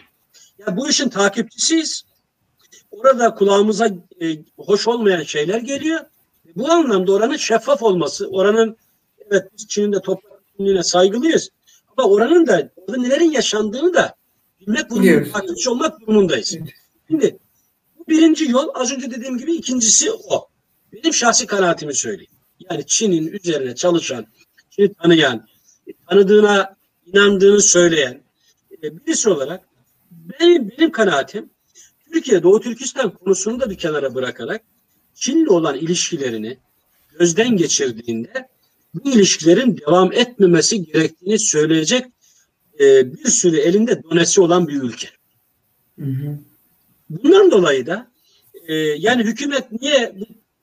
[0.58, 2.06] Ya bu işin takipçisiyiz.
[2.92, 3.90] Orada kulağımıza
[4.22, 6.00] e, hoş olmayan şeyler geliyor.
[6.56, 8.78] Bu anlamda oranın şeffaf olması, oranın
[9.32, 11.50] evet Çin'in de toprak bütünlüğüne saygılıyız.
[11.98, 14.16] Ama oranın da orada nelerin yaşandığını da
[14.60, 15.32] bilmek durumundayız.
[15.32, 16.58] Takipçi olmak durumundayız.
[17.08, 17.38] Şimdi
[17.98, 20.48] bu birinci yol az önce dediğim gibi ikincisi o.
[20.94, 22.32] Benim şahsi kanaatimi söyleyeyim.
[22.70, 24.28] Yani Çin'in üzerine çalışan,
[24.70, 25.48] Çin'i tanıyan,
[26.10, 26.76] tanıdığına
[27.06, 28.22] inandığını söyleyen
[28.84, 29.62] e, birisi olarak
[30.12, 31.50] benim, benim kanaatim
[32.14, 34.62] Türkiye Doğu Türkistan konusunu da bir kenara bırakarak
[35.14, 36.58] Çin'le olan ilişkilerini
[37.20, 38.48] gözden geçirdiğinde
[38.96, 42.06] bu ilişkilerin devam etmemesi gerektiğini söyleyecek
[42.80, 45.08] e, bir sürü elinde donesi olan bir ülke.
[46.00, 46.38] Hı hı.
[47.10, 48.12] Bundan dolayı da
[48.68, 50.16] e, yani hükümet niye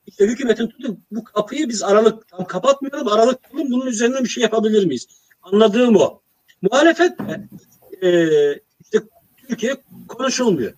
[0.07, 4.43] işte hükümetin tutup bu kapıyı biz aralık tam kapatmayalım aralık tutalım bunun üzerine bir şey
[4.43, 5.07] yapabilir miyiz?
[5.41, 6.21] Anladığım o.
[6.61, 7.11] Muhalefet
[8.01, 8.29] e,
[8.83, 8.99] işte
[9.47, 9.75] Türkiye
[10.07, 10.73] konuşulmuyor.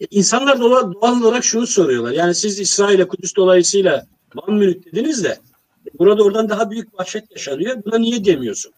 [0.00, 2.12] E, insanlar doğal, doğal olarak şunu soruyorlar.
[2.12, 5.38] Yani siz İsrail'e Kudüs dolayısıyla Van Münit dediniz de
[5.98, 7.84] burada oradan daha büyük vahşet yaşanıyor.
[7.84, 8.72] Buna niye demiyorsun?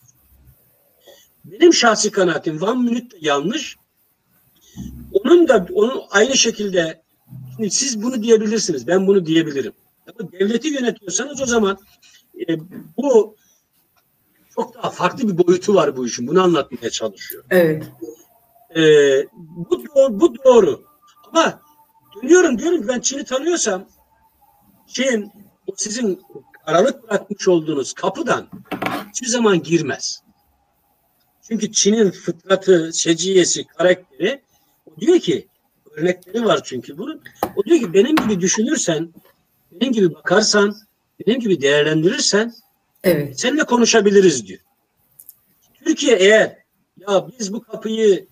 [1.45, 3.77] Benim şahsi kanaatim Van Münit de yanlış.
[5.13, 7.03] Onun da onun aynı şekilde
[7.57, 8.87] şimdi siz bunu diyebilirsiniz.
[8.87, 9.73] Ben bunu diyebilirim.
[10.07, 11.79] Ama devleti yönetiyorsanız o zaman
[12.49, 12.59] e,
[12.97, 13.37] bu
[14.55, 16.27] çok daha farklı bir boyutu var bu işin.
[16.27, 17.45] Bunu anlatmaya çalışıyor.
[17.51, 17.85] Evet.
[18.77, 18.83] E,
[19.41, 20.85] bu doğru, bu doğru.
[21.33, 21.61] Ama
[22.23, 23.89] dönüyorum diyorum ki ben Çin'i tanıyorsam
[24.87, 25.33] Çin
[25.67, 26.23] o sizin
[26.69, 28.47] aralık bırakmış olduğunuz kapıdan
[29.11, 30.23] hiçbir zaman girmez.
[31.43, 34.43] Çünkü Çin'in fıtratı, seciyesi, karakteri
[34.87, 35.49] o diyor ki
[35.91, 37.23] örnekleri var çünkü bunun.
[37.57, 39.15] O diyor ki benim gibi düşünürsen,
[39.73, 40.77] benim gibi bakarsan,
[41.27, 42.55] benim gibi değerlendirirsen
[43.05, 43.41] evet.
[43.41, 44.61] seninle konuşabiliriz diyor.
[45.85, 46.59] Türkiye eğer
[47.09, 48.27] ya biz bu kapıyı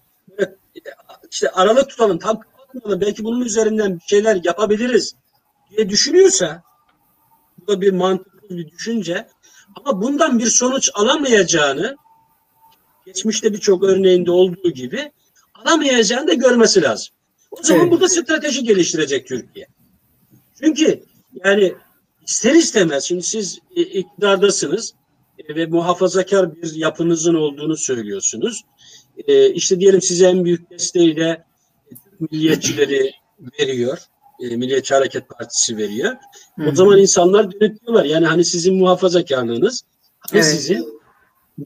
[1.30, 5.14] işte aralık tutalım tam kapatmayalım belki bunun üzerinden bir şeyler yapabiliriz
[5.70, 6.65] diye düşünüyorsa
[7.68, 9.28] da bir mantıklı bir düşünce
[9.74, 11.96] ama bundan bir sonuç alamayacağını
[13.06, 15.12] geçmişte birçok örneğinde olduğu gibi
[15.54, 17.14] alamayacağını da görmesi lazım.
[17.50, 17.92] O zaman evet.
[17.92, 19.66] burada strateji geliştirecek Türkiye.
[20.60, 21.02] Çünkü
[21.44, 21.74] yani
[22.26, 24.94] ister istemez şimdi siz iktidardasınız
[25.38, 28.62] e, ve muhafazakar bir yapınızın olduğunu söylüyorsunuz.
[29.26, 31.44] E, işte diyelim size en büyük desteği de
[32.20, 33.12] milliyetçileri
[33.60, 33.98] veriyor.
[34.40, 36.16] E, Milliyetçi Hareket Partisi veriyor.
[36.68, 39.82] O zaman insanlar dönüp diyorlar yani hani sizin muhafazakarlığınız
[40.18, 40.44] hani evet.
[40.50, 41.00] sizin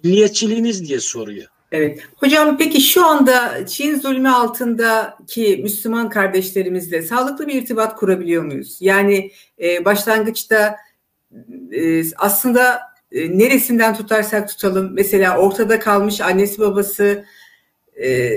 [0.04, 1.46] milliyetçiliğiniz diye soruyor.
[1.72, 2.00] Evet.
[2.16, 8.78] Hocam peki şu anda Çin zulmü altındaki Müslüman kardeşlerimizle sağlıklı bir irtibat kurabiliyor muyuz?
[8.80, 9.30] Yani
[9.62, 10.76] e, başlangıçta
[11.72, 12.80] e, aslında
[13.12, 17.24] e, neresinden tutarsak tutalım mesela ortada kalmış annesi babası
[18.02, 18.30] e,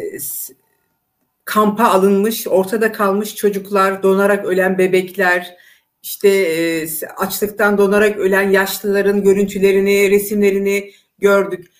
[1.45, 5.57] kampa alınmış, ortada kalmış çocuklar, donarak ölen bebekler,
[6.03, 6.87] işte e,
[7.17, 11.71] açlıktan donarak ölen yaşlıların görüntülerini, resimlerini gördük.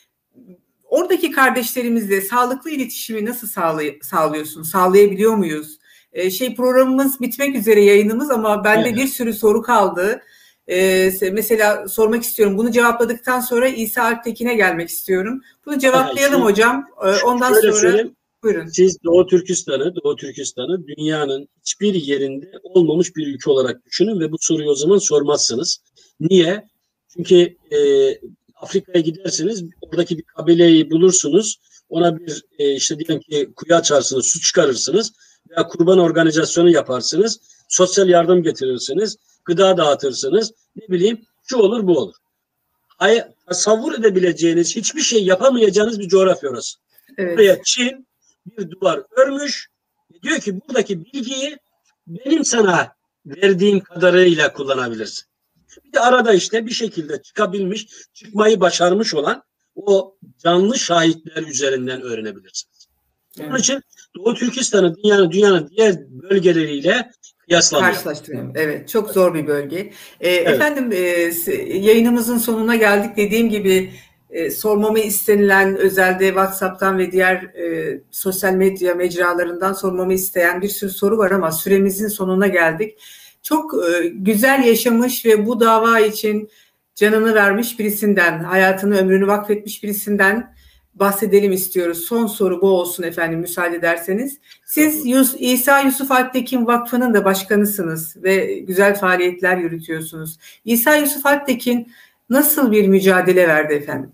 [0.83, 4.63] Oradaki kardeşlerimizle sağlıklı iletişimi nasıl sağlay sağlıyorsun?
[4.63, 5.79] Sağlayabiliyor muyuz?
[6.13, 8.97] Ee, şey programımız bitmek üzere yayınımız ama bende evet.
[8.97, 10.21] bir sürü soru kaldı.
[10.67, 12.57] Ee, mesela sormak istiyorum.
[12.57, 15.41] Bunu cevapladıktan sonra İsa Alptekin'e gelmek istiyorum.
[15.65, 16.87] Bunu cevaplayalım evet, hocam.
[17.05, 18.15] Ee, ondan sonra söyleyeyim.
[18.43, 18.67] Buyurun.
[18.67, 24.37] Siz Doğu Türkistan'ı, Doğu Türkistan'ı dünyanın hiçbir yerinde olmamış bir ülke olarak düşünün ve bu
[24.39, 25.83] soruyu o zaman sormazsınız.
[26.19, 26.67] Niye?
[27.07, 27.79] Çünkü e,
[28.55, 31.59] Afrika'ya giderseniz oradaki bir kabileyi bulursunuz.
[31.89, 35.13] Ona bir e, işte diyelim ki kuyu açarsınız, su çıkarırsınız
[35.49, 37.39] veya kurban organizasyonu yaparsınız.
[37.69, 40.53] Sosyal yardım getirirsiniz, gıda dağıtırsınız.
[40.75, 42.15] Ne bileyim şu olur bu olur.
[42.97, 46.79] Hay, tasavvur edebileceğiniz hiçbir şey yapamayacağınız bir coğrafya orası.
[47.17, 47.37] Evet.
[47.37, 48.07] Buraya Çin
[48.45, 49.67] bir duvar örmüş.
[50.23, 51.57] Diyor ki buradaki bilgiyi
[52.07, 55.25] benim sana verdiğim kadarıyla kullanabilirsin.
[55.85, 59.43] Bir de arada işte bir şekilde çıkabilmiş, çıkmayı başarmış olan
[59.75, 62.87] o canlı şahitler üzerinden öğrenebilirsiniz.
[63.39, 63.49] Evet.
[63.49, 63.81] Onun için
[64.15, 67.93] Doğu Türkistan'ı dünyanın, dünyanın diğer bölgeleriyle kıyaslamıyor.
[67.93, 68.53] Karşılaştırıyorum.
[68.55, 69.77] Evet, çok zor bir bölge.
[70.19, 70.47] Ee, evet.
[70.47, 70.97] Efendim, e,
[71.77, 73.17] yayınımızın sonuna geldik.
[73.17, 73.93] Dediğim gibi
[74.33, 80.89] e, sormamı istenilen özelde WhatsApp'tan ve diğer e, sosyal medya mecralarından sormamı isteyen bir sürü
[80.89, 82.99] soru var ama süremizin sonuna geldik.
[83.43, 86.49] Çok e, güzel yaşamış ve bu dava için
[86.95, 90.53] canını vermiş birisinden, hayatını, ömrünü vakfetmiş birisinden
[90.95, 91.97] bahsedelim istiyoruz.
[91.97, 94.37] Son soru bu olsun efendim müsaade ederseniz.
[94.65, 100.39] Siz Yus İsa Yusuf Alptekin Vakfı'nın da başkanısınız ve güzel faaliyetler yürütüyorsunuz.
[100.65, 101.91] İsa Yusuf Alptekin
[102.29, 104.11] nasıl bir mücadele verdi efendim?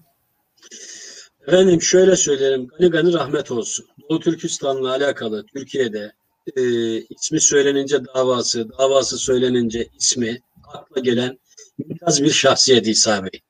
[1.49, 2.67] Efendim şöyle söylerim.
[2.79, 3.85] Gani gani rahmet olsun.
[4.09, 6.13] Doğu Türkistan'la alakalı Türkiye'de
[6.55, 6.61] e,
[6.97, 10.41] ismi söylenince davası, davası söylenince ismi
[10.73, 11.39] akla gelen
[11.77, 13.41] mümtaz bir şahsiyet İsa Bey.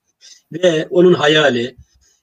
[0.51, 1.75] Ve onun hayali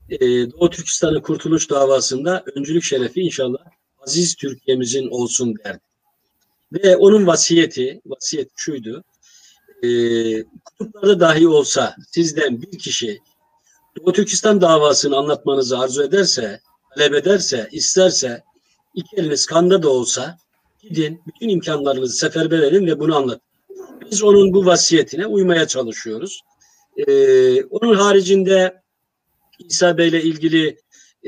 [0.09, 0.19] e,
[0.51, 3.59] Doğu Türkistan'ın kurtuluş davasında öncülük şerefi inşallah
[4.01, 5.81] aziz Türkiye'mizin olsun derdi.
[6.73, 9.05] Ve onun vasiyeti, vasiyet şuydu.
[9.83, 9.89] E,
[10.65, 13.21] kutuplarda dahi olsa sizden bir kişi
[13.97, 16.61] Doğu Türkistan davasını anlatmanızı arzu ederse,
[16.95, 18.43] talep ederse, isterse
[18.95, 20.39] iki eliniz kanda da olsa
[20.83, 23.47] gidin, bütün imkanlarınızı seferber edin ve bunu anlatın.
[24.11, 26.41] Biz onun bu vasiyetine uymaya çalışıyoruz.
[26.97, 28.83] Ee, onun haricinde
[29.59, 30.79] İsa Bey ile ilgili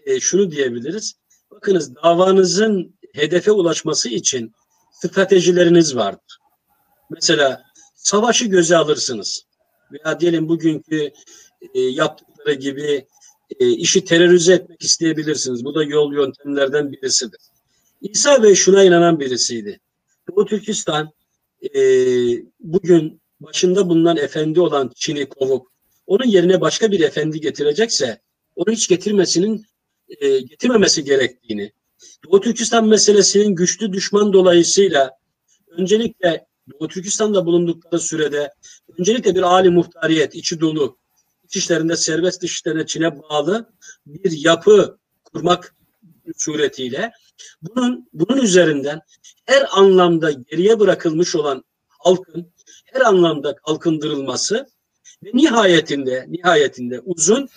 [0.06, 1.14] e, şunu diyebiliriz.
[1.50, 4.52] Bakınız davanızın hedefe ulaşması için
[4.92, 6.38] stratejileriniz vardır.
[7.10, 7.62] Mesela
[7.94, 9.44] savaşı göze alırsınız.
[9.92, 11.12] Veya diyelim bugünkü
[11.74, 11.80] e,
[12.38, 13.06] yaptıkları gibi
[13.60, 15.64] e, işi terörize etmek isteyebilirsiniz.
[15.64, 17.40] Bu da yol yöntemlerden birisidir.
[18.00, 19.80] İsa Bey şuna inanan birisiydi.
[20.30, 21.10] Doğu Türkistan
[21.74, 21.80] e,
[22.60, 25.66] bugün başında bulunan efendi olan Çin'i kovup
[26.06, 28.20] onun yerine başka bir efendi getirecekse
[28.56, 29.64] onu hiç getirmesinin
[30.20, 31.72] e, getirmemesi gerektiğini,
[32.24, 35.10] Doğu Türkistan meselesinin güçlü düşman dolayısıyla
[35.70, 38.50] öncelikle Doğu Türkistan'da bulundukları sürede
[38.98, 40.97] öncelikle bir ali muhtariyet, içi dolu,
[41.56, 43.72] işlerinde serbest dış işlerine Çin'e bağlı
[44.06, 45.74] bir yapı kurmak
[46.36, 47.12] suretiyle
[47.62, 49.00] bunun bunun üzerinden
[49.46, 52.52] her anlamda geriye bırakılmış olan halkın
[52.84, 54.66] her anlamda kalkındırılması
[55.24, 57.48] ve nihayetinde nihayetinde uzun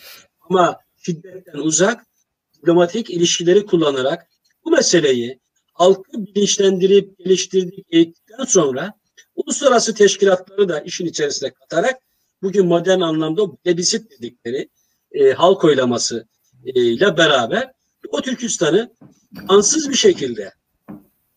[0.50, 2.06] ama şiddetten uzak
[2.54, 4.28] diplomatik ilişkileri kullanarak
[4.66, 5.40] bu meseleyi
[5.74, 8.94] halkı bilinçlendirip geliştirdik eğittikten sonra
[9.36, 12.02] uluslararası teşkilatları da işin içerisine katarak
[12.42, 14.70] bugün modern anlamda plebissit dedikleri
[15.12, 16.28] e, halk oylaması
[16.66, 17.72] e, ile beraber
[18.10, 18.92] o Türkistan'ı
[19.48, 20.54] ansız bir şekilde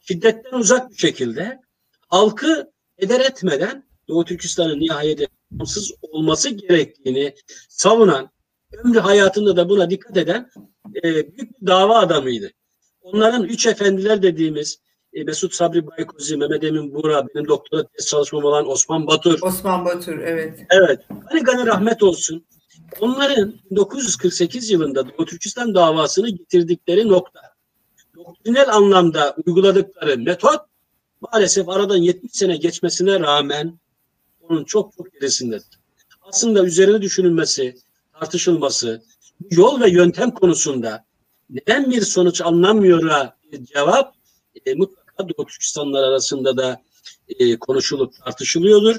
[0.00, 1.60] şiddetten uzak bir şekilde
[2.08, 7.34] halkı eder etmeden Doğu Türkistan'ın nihayet bağımsız olması gerektiğini
[7.68, 8.30] savunan,
[8.72, 10.50] ömrü hayatında da buna dikkat eden
[10.96, 12.50] e, büyük bir dava adamıydı.
[13.00, 14.78] Onların üç efendiler dediğimiz
[15.22, 19.38] Mesut Sabri Baykozi, Mehmet Emin Buğra, benim doktora test çalışmam olan Osman Batur.
[19.42, 20.66] Osman Batur, evet.
[20.70, 21.00] Evet.
[21.30, 22.44] Hani gani rahmet olsun.
[23.00, 27.40] Onların 1948 yılında Doğu Türkistan davasını getirdikleri nokta,
[28.16, 30.60] doktrinel anlamda uyguladıkları metot
[31.20, 33.78] maalesef aradan 70 sene geçmesine rağmen
[34.40, 35.80] onun çok çok gerisindedir.
[36.22, 37.76] Aslında üzerine düşünülmesi,
[38.12, 39.02] tartışılması,
[39.50, 41.04] yol ve yöntem konusunda
[41.50, 44.14] neden bir sonuç anlamıyor bir cevap
[44.66, 46.82] e, mutlaka Doğu Türkistanlar arasında da
[47.38, 48.96] e, konuşulup tartışılıyordur.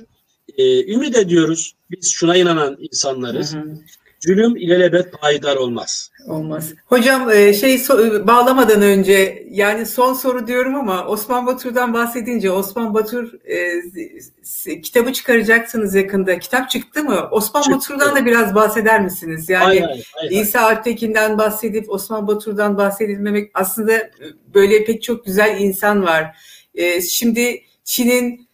[0.58, 1.76] E, ümit ediyoruz.
[1.92, 3.54] Biz şuna inanan insanlarız.
[3.54, 3.78] Hı hı
[4.26, 6.12] zulüm ilelebet payidar olmaz.
[6.28, 6.74] Olmaz.
[6.86, 7.80] Hocam e, şey
[8.28, 15.96] bağlamadan önce yani son soru diyorum ama Osman Batur'dan bahsedince Osman Batur e, kitabı çıkaracaksınız
[15.96, 16.40] yakında.
[16.40, 17.28] Kitap çıktı mı?
[17.32, 17.78] Osman çıktı.
[17.78, 19.50] Batur'dan da biraz bahseder misiniz?
[19.50, 24.10] Yani hayır, hayır, İsa Alptekin'den bahsedip Osman Batur'dan bahsedilmemek aslında
[24.54, 26.38] böyle pek çok güzel insan var.
[26.76, 28.48] E, şimdi Çin'in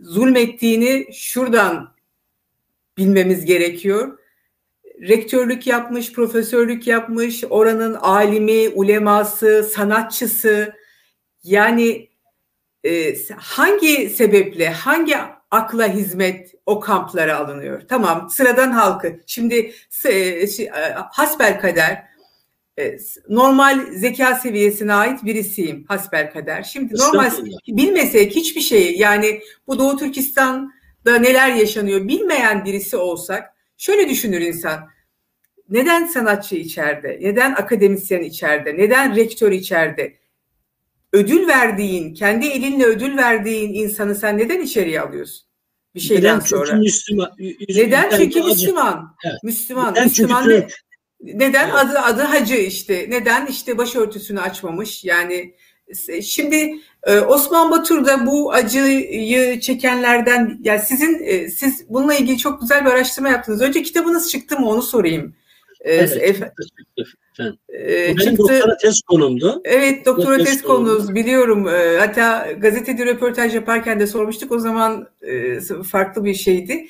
[0.00, 1.96] zulmettiğini şuradan
[2.98, 4.18] bilmemiz gerekiyor
[5.00, 10.74] rektörlük yapmış, profesörlük yapmış, oranın alimi, uleması, sanatçısı
[11.44, 12.08] yani
[12.84, 15.16] e, hangi sebeple, hangi
[15.50, 17.82] akla hizmet o kamplara alınıyor?
[17.88, 19.20] Tamam, sıradan halkı.
[19.26, 19.72] Şimdi
[20.04, 20.68] e, şey,
[21.12, 22.04] hasbel kader
[22.78, 26.62] e, normal zeka seviyesine ait birisiyim hasbel kader.
[26.62, 27.30] Şimdi normal
[27.68, 34.88] bilmesek hiçbir şeyi yani bu Doğu Türkistan'da neler yaşanıyor bilmeyen birisi olsak Şöyle düşünür insan.
[35.68, 37.18] Neden sanatçı içeride?
[37.20, 38.76] Neden akademisyen içeride?
[38.76, 40.16] Neden rektör içeride?
[41.12, 45.46] Ödül verdiğin, kendi elinle ödül verdiğin insanı sen neden içeriye alıyorsun?
[45.94, 46.66] Bir şeyden neden sonra.
[46.66, 47.30] Çünkü Müslüman.
[47.68, 48.10] Neden?
[48.16, 49.16] Çünkü Müslüman.
[49.24, 49.42] Evet.
[49.42, 49.94] Müslüman.
[49.94, 50.04] Neden?
[50.04, 50.68] Müslüman çünkü ne?
[51.20, 51.64] Neden?
[51.64, 51.74] Evet.
[51.78, 53.06] Adı adı hacı işte.
[53.08, 53.46] Neden?
[53.46, 55.04] işte başörtüsünü açmamış.
[55.04, 55.54] Yani
[56.22, 56.80] Şimdi
[57.12, 62.90] Osman Batur da bu acıyı çekenlerden yani sizin e, siz bununla ilgili çok güzel bir
[62.90, 63.62] araştırma yaptınız.
[63.62, 65.34] Önce kitabınız çıktı mı onu sorayım.
[65.80, 66.42] E, evet,
[67.38, 67.46] ee,
[67.78, 68.38] Benim çıktı.
[68.38, 69.60] doktora tez konumdu.
[69.64, 71.64] Evet doktora tez, tez konunuz biliyorum.
[71.98, 74.52] Hatta gazetede röportaj yaparken de sormuştuk.
[74.52, 75.08] O zaman
[75.90, 76.86] farklı bir şeydi.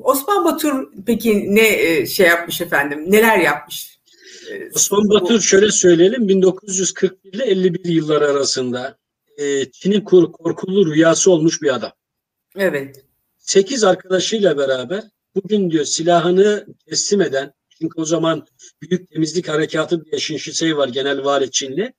[0.00, 3.04] Osman Batur peki ne şey yapmış efendim?
[3.08, 3.98] Neler yapmış?
[4.74, 8.96] Osman Batur şöyle söyleyelim 1941 ile 51 yılları arasında
[9.40, 11.92] e, Çin'in korkulu rüyası olmuş bir adam.
[12.56, 13.04] Evet.
[13.38, 18.46] Sekiz arkadaşıyla beraber bugün diyor silahını teslim eden çünkü o zaman
[18.82, 21.92] Büyük Temizlik Harekatı diye Şinşisei var genel vali Çinli.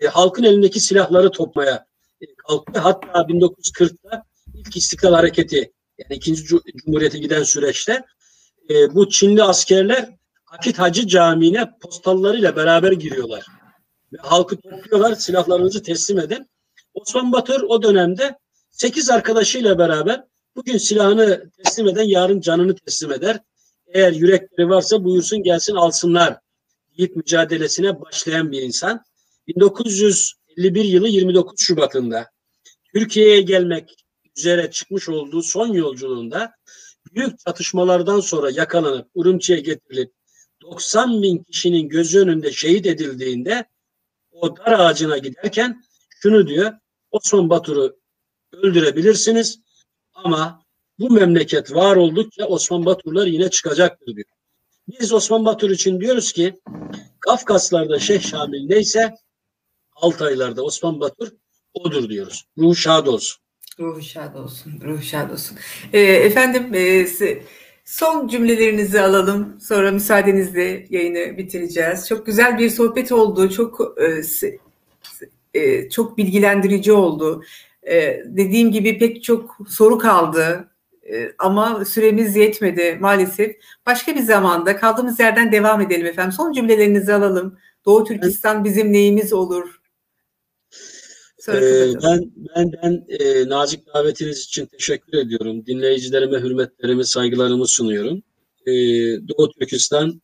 [0.00, 1.86] E, halkın elindeki silahları topmaya
[2.20, 2.80] e, kalktı.
[2.80, 4.22] Hatta 1940'ta
[4.54, 8.04] ilk İstiklal Hareketi yani ikinci Cumhuriyete giden süreçte
[8.70, 10.16] e, bu Çinli askerler
[10.46, 13.46] Akit Hacı Camii'ne postallarıyla beraber giriyorlar.
[14.12, 16.51] Ve halkı topluyorlar, silahlarınızı teslim edin.
[16.94, 18.38] Osman Batur o dönemde
[18.70, 20.24] 8 arkadaşıyla beraber
[20.56, 23.40] bugün silahını teslim eden yarın canını teslim eder.
[23.86, 26.38] Eğer yürekleri varsa buyursun gelsin alsınlar
[26.98, 29.04] deyip mücadelesine başlayan bir insan.
[29.46, 32.30] 1951 yılı 29 Şubat'ında
[32.94, 33.94] Türkiye'ye gelmek
[34.36, 36.52] üzere çıkmış olduğu son yolculuğunda
[37.14, 40.12] büyük çatışmalardan sonra yakalanıp Urumçi'ye getirilip
[40.62, 43.64] 90 bin kişinin gözü önünde şehit edildiğinde
[44.30, 45.82] o dar ağacına giderken
[46.22, 46.72] şunu diyor
[47.12, 47.96] Osman Batur'u
[48.52, 49.60] öldürebilirsiniz
[50.14, 50.62] ama
[50.98, 54.28] bu memleket var oldukça Osman Baturlar yine çıkacaktır diyor.
[54.88, 56.60] Biz Osman Batur için diyoruz ki
[57.20, 59.14] Kafkaslarda Şeyh Şamil neyse
[59.96, 61.28] Altaylarda Osman Batur
[61.74, 62.44] odur diyoruz.
[62.58, 63.42] Ruh şad olsun.
[63.78, 64.72] Ruh şad olsun.
[64.84, 65.58] Ruh şad olsun.
[65.92, 67.06] E, efendim e,
[67.84, 69.60] son cümlelerinizi alalım.
[69.60, 72.08] Sonra müsaadenizle yayını bitireceğiz.
[72.08, 73.50] Çok güzel bir sohbet oldu.
[73.50, 74.22] Çok e,
[75.54, 77.42] e, çok bilgilendirici oldu.
[77.90, 80.68] E, dediğim gibi pek çok soru kaldı
[81.12, 83.56] e, ama süremiz yetmedi maalesef.
[83.86, 86.32] Başka bir zamanda kaldığımız yerden devam edelim efendim.
[86.32, 87.58] Son cümlelerinizi alalım.
[87.84, 89.82] Doğu Türkistan bizim neyimiz olur?
[91.48, 91.52] Ee,
[92.02, 95.66] ben ben ben e, nazik davetiniz için teşekkür ediyorum.
[95.66, 98.22] Dinleyicilerime hürmetlerimi, saygılarımı sunuyorum.
[98.66, 98.72] E,
[99.28, 100.22] Doğu Türkistan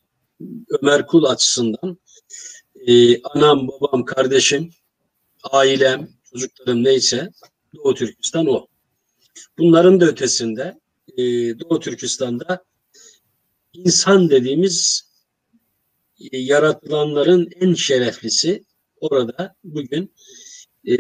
[0.81, 1.99] Ömer Kul açısından
[2.87, 4.71] e, anam, babam, kardeşim
[5.43, 7.31] ailem, çocuklarım neyse
[7.75, 8.67] Doğu Türkistan o.
[9.59, 10.79] Bunların da ötesinde
[11.17, 11.23] e,
[11.59, 12.65] Doğu Türkistan'da
[13.73, 15.09] insan dediğimiz
[16.33, 18.65] e, yaratılanların en şereflisi
[19.01, 20.15] orada bugün
[20.89, 20.99] e,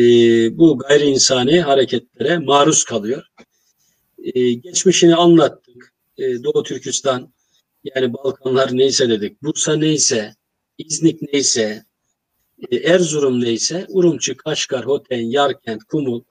[0.59, 3.27] bu gayri insani hareketlere maruz kalıyor.
[4.19, 5.95] E, geçmişini anlattık.
[6.19, 7.33] E, Doğu Türkistan
[7.85, 9.43] yani Balkanlar neyse dedik.
[9.43, 10.35] Bursa neyse,
[10.79, 11.85] İznik neyse,
[12.73, 16.23] Erzurum neyse Urumçi, Kaşgar, Hoten, Yarkent, Kumul,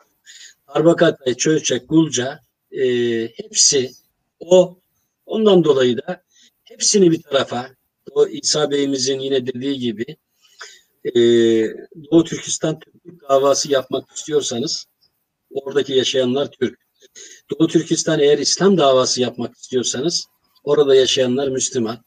[0.68, 2.40] Arbakatay, Çölçek, Gulca
[2.72, 2.84] e,
[3.28, 3.92] hepsi
[4.40, 4.80] o.
[5.26, 6.24] Ondan dolayı da
[6.64, 7.70] hepsini bir tarafa
[8.12, 10.06] o İsa Bey'imizin yine dediği gibi
[11.06, 11.12] e,
[12.12, 14.86] Doğu Türkistan Türklük davası yapmak istiyorsanız
[15.52, 16.80] oradaki yaşayanlar Türk.
[17.52, 20.26] Doğu Türkistan eğer İslam davası yapmak istiyorsanız
[20.64, 22.04] orada yaşayanlar Müslüman.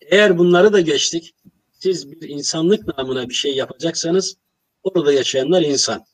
[0.00, 1.34] Eğer bunları da geçtik
[1.80, 4.36] siz bir insanlık namına bir şey yapacaksanız
[4.82, 6.04] orada yaşayanlar insan.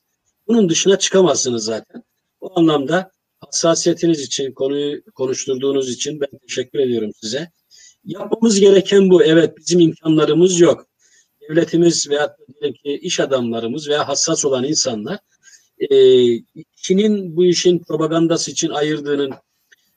[0.47, 2.03] Bunun dışına çıkamazsınız zaten.
[2.41, 7.51] O anlamda hassasiyetiniz için, konuyu konuşturduğunuz için ben teşekkür ediyorum size.
[8.03, 9.23] Yapmamız gereken bu.
[9.23, 10.87] Evet bizim imkanlarımız yok.
[11.41, 12.37] Devletimiz veya
[12.83, 15.19] iş adamlarımız veya hassas olan insanlar
[15.79, 15.87] e,
[16.75, 19.31] Çin'in bu işin propagandası için ayırdığının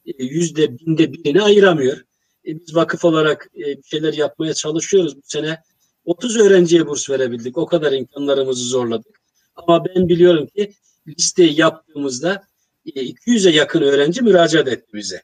[0.06, 2.04] e, yüzde binde birini ayıramıyor.
[2.46, 5.16] E, biz vakıf olarak e, bir şeyler yapmaya çalışıyoruz.
[5.16, 5.62] Bu sene
[6.04, 7.58] 30 öğrenciye burs verebildik.
[7.58, 9.20] O kadar imkanlarımızı zorladık.
[9.56, 10.74] Ama ben biliyorum ki
[11.08, 12.42] listeyi yaptığımızda
[12.86, 15.22] 200'e yakın öğrenci müracaat etti bize.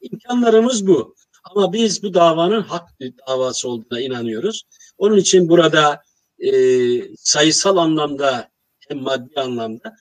[0.00, 1.14] İmkanlarımız bu.
[1.44, 2.88] Ama biz bu davanın hak
[3.28, 4.62] davası olduğuna inanıyoruz.
[4.98, 6.02] Onun için burada
[6.38, 6.52] e,
[7.16, 8.48] sayısal anlamda
[8.88, 9.96] hem maddi anlamda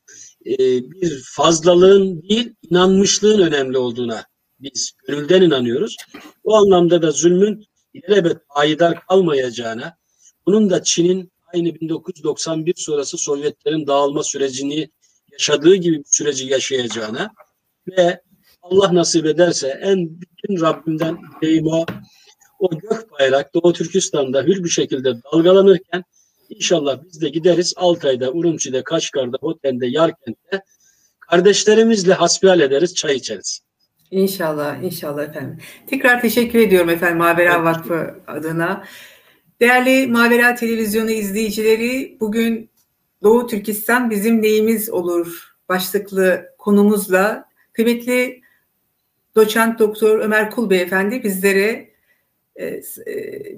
[0.46, 0.58] e,
[0.92, 4.26] bir fazlalığın değil inanmışlığın önemli olduğuna
[4.74, 5.98] biz gönülden inanıyoruz.
[6.44, 9.98] O anlamda da zulmün ilelebet ayidar kalmayacağına,
[10.46, 14.90] bunun da Çin'in aynı 1991 sonrası Sovyetlerin dağılma sürecini
[15.32, 17.32] yaşadığı gibi bir süreci yaşayacağına
[17.88, 18.22] ve
[18.62, 21.86] Allah nasip ederse en bütün Rabbimden deyim o,
[22.60, 26.04] o gök bayrak Doğu Türkistan'da hür bir şekilde dalgalanırken
[26.50, 30.62] inşallah biz de gideriz Altay'da, Urumçi'de, Kaşgar'da, Hotel'de, Yarkent'te
[31.20, 33.65] kardeşlerimizle hasbihal ederiz, çay içeriz.
[34.12, 35.58] İnşallah, inşallah efendim.
[35.88, 38.84] Tekrar teşekkür ediyorum efendim Mavera Vakfı adına.
[39.60, 42.70] Değerli Mavera Televizyonu izleyicileri, bugün
[43.24, 48.42] Doğu Türkistan bizim neyimiz olur başlıklı konumuzla kıymetli
[49.36, 51.90] doçent doktor Ömer Kul beyefendi bizlere
[52.56, 52.82] e, e,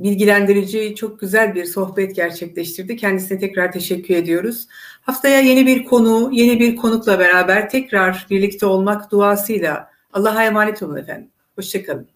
[0.03, 2.95] bilgilendirici çok güzel bir sohbet gerçekleştirdi.
[2.95, 4.67] Kendisine tekrar teşekkür ediyoruz.
[5.01, 10.95] Haftaya yeni bir konu, yeni bir konukla beraber tekrar birlikte olmak duasıyla Allah'a emanet olun
[10.95, 11.31] efendim.
[11.55, 12.09] Hoşçakalın.